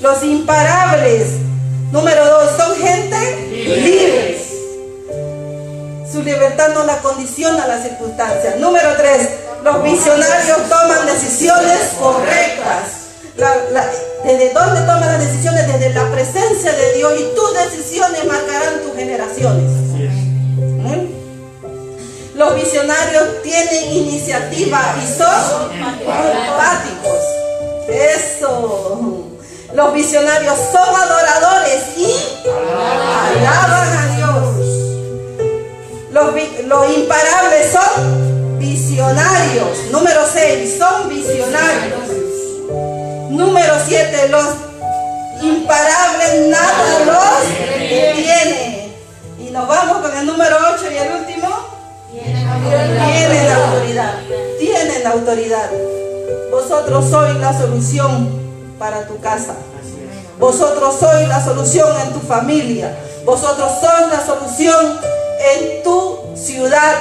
Los 0.00 0.22
imparables. 0.22 1.28
Número 1.92 2.24
dos, 2.24 2.50
son 2.56 2.76
gente 2.76 3.48
libres. 3.50 4.42
Su 6.12 6.22
libertad 6.22 6.70
no 6.74 6.84
la 6.84 6.98
condiciona 6.98 7.66
las 7.66 7.82
circunstancias. 7.82 8.56
Número 8.58 8.94
tres, 8.96 9.28
los 9.62 9.82
visionarios 9.82 10.68
toman 10.68 11.06
decisiones 11.06 11.78
correctas 12.00 13.00
desde 14.24 14.52
dónde 14.52 14.80
tomas 14.82 15.06
las 15.06 15.20
decisiones, 15.20 15.66
desde 15.66 15.94
la 15.94 16.10
presencia 16.10 16.72
de 16.72 16.92
Dios 16.94 17.12
y 17.18 17.34
tus 17.34 17.54
decisiones 17.54 18.24
marcarán 18.26 18.82
tus 18.82 18.94
generaciones. 18.94 19.89
Los 22.40 22.54
visionarios 22.54 23.42
tienen 23.42 23.92
iniciativa 23.92 24.96
y 24.98 25.06
son 25.06 25.72
empáticos. 25.74 27.20
Eso. 27.86 29.26
Los 29.74 29.92
visionarios 29.92 30.56
son 30.72 30.88
adoradores 30.88 31.82
y 31.98 32.16
alaban 33.46 33.92
a 33.92 34.16
Dios. 34.16 34.56
Los, 36.12 36.34
los 36.64 36.96
imparables 36.96 37.72
son 37.72 38.58
visionarios. 38.58 39.78
Número 39.90 40.22
6, 40.32 40.78
son 40.78 41.10
visionarios. 41.10 42.08
Número 43.28 43.74
7, 43.86 44.28
los 44.30 44.46
imparables 45.42 46.48
nada 46.48 47.04
los 47.04 47.76
tiene. 47.76 48.94
Y 49.38 49.50
nos 49.50 49.68
vamos 49.68 49.98
con 49.98 50.16
el 50.16 50.24
número 50.24 50.56
8 50.74 50.90
y 50.90 50.96
el 50.96 51.12
último. 51.20 51.79
Tienen 52.12 52.48
autoridad. 53.52 54.14
Tienen 54.58 55.06
autoridad. 55.06 55.70
Vosotros 56.50 57.08
sois 57.08 57.36
la 57.36 57.56
solución 57.56 58.28
para 58.78 59.06
tu 59.06 59.20
casa. 59.20 59.54
Vosotros 60.38 60.96
sois 60.98 61.28
la 61.28 61.44
solución 61.44 61.88
en 62.04 62.12
tu 62.12 62.20
familia. 62.20 62.96
Vosotros 63.24 63.70
sois 63.80 64.10
la 64.10 64.24
solución 64.24 64.98
en 65.54 65.82
tu 65.82 66.18
ciudad. 66.34 66.94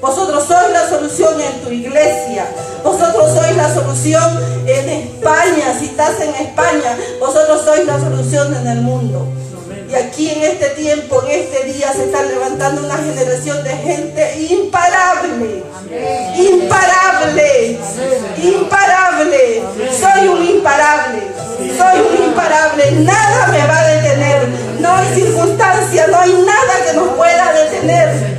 Vosotros 0.00 0.44
sois 0.44 0.72
la 0.72 0.88
solución 0.88 1.40
en 1.40 1.60
tu 1.62 1.70
iglesia. 1.70 2.46
Vosotros 2.82 3.30
sois 3.34 3.56
la 3.56 3.72
solución 3.72 4.40
en 4.66 4.88
España. 4.88 5.78
Si 5.78 5.86
estás 5.86 6.20
en 6.20 6.34
España, 6.34 6.98
vosotros 7.20 7.62
sois 7.64 7.86
la 7.86 8.00
solución 8.00 8.54
en 8.54 8.66
el 8.66 8.80
mundo 8.80 9.26
aquí 9.96 10.30
en 10.30 10.42
este 10.42 10.70
tiempo, 10.70 11.22
en 11.24 11.40
este 11.40 11.64
día, 11.64 11.92
se 11.92 12.04
está 12.04 12.22
levantando 12.22 12.84
una 12.84 12.96
generación 12.96 13.62
de 13.64 13.70
gente 13.70 14.46
imparable. 14.50 15.62
Imparable. 16.36 17.78
Imparable. 18.42 19.62
Soy 19.98 20.28
un 20.28 20.44
imparable. 20.44 21.22
Soy 21.76 22.00
un 22.00 22.24
imparable. 22.24 22.90
Nada 23.02 23.46
me 23.48 23.66
va 23.66 23.78
a 23.78 23.86
detener. 23.86 24.48
No 24.80 24.96
hay 24.96 25.14
circunstancia, 25.14 26.06
no 26.08 26.20
hay 26.20 26.32
nada 26.32 26.84
que 26.86 26.92
nos 26.94 27.08
pueda 27.14 27.52
detener. 27.52 28.34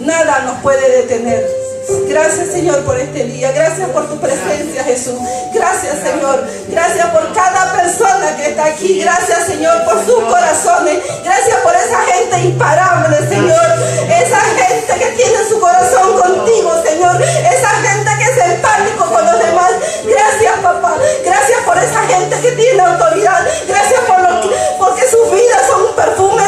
Nada 0.00 0.42
nos 0.42 0.58
puede 0.60 1.02
detener. 1.02 1.63
Gracias 2.08 2.48
Señor 2.48 2.84
por 2.84 2.98
este 2.98 3.24
día. 3.24 3.52
Gracias 3.52 3.88
por 3.90 4.08
tu 4.08 4.18
presencia 4.18 4.84
Jesús. 4.84 5.18
Gracias 5.52 5.98
Señor. 5.98 6.44
Gracias 6.68 7.06
por 7.08 7.32
cada 7.32 7.72
persona 7.72 8.36
que 8.36 8.48
está 8.48 8.66
aquí. 8.66 9.00
Gracias 9.00 9.46
Señor 9.46 9.84
por 9.84 10.04
sus 10.04 10.24
corazones. 10.24 10.98
Gracias 11.24 11.56
por 11.58 11.74
esa 11.74 12.00
gente 12.12 12.40
imparable 12.40 13.16
Señor. 13.28 13.66
Esa 14.08 14.40
gente 14.40 14.94
que 14.98 15.10
tiene 15.16 15.38
su 15.48 15.60
corazón 15.60 16.20
contigo 16.20 16.72
Señor. 16.84 17.20
Esa 17.22 17.68
gente 17.68 18.10
que 18.18 18.24
es 18.24 18.52
empático 18.52 19.04
con 19.06 19.24
los 19.24 19.38
demás. 19.38 19.72
Gracias 20.04 20.52
papá. 20.62 20.96
Gracias 21.24 21.60
por 21.64 21.76
esa 21.76 22.00
gente 22.06 22.40
que 22.40 22.52
tiene 22.52 22.80
autoridad. 22.80 23.46
Gracias 23.66 24.00
por 24.00 24.20
lo 24.20 24.40
que, 24.40 24.56
porque 24.78 25.02
sus 25.08 25.30
vidas 25.30 25.66
son 25.68 25.82
un 25.86 25.94
perfume 25.94 26.43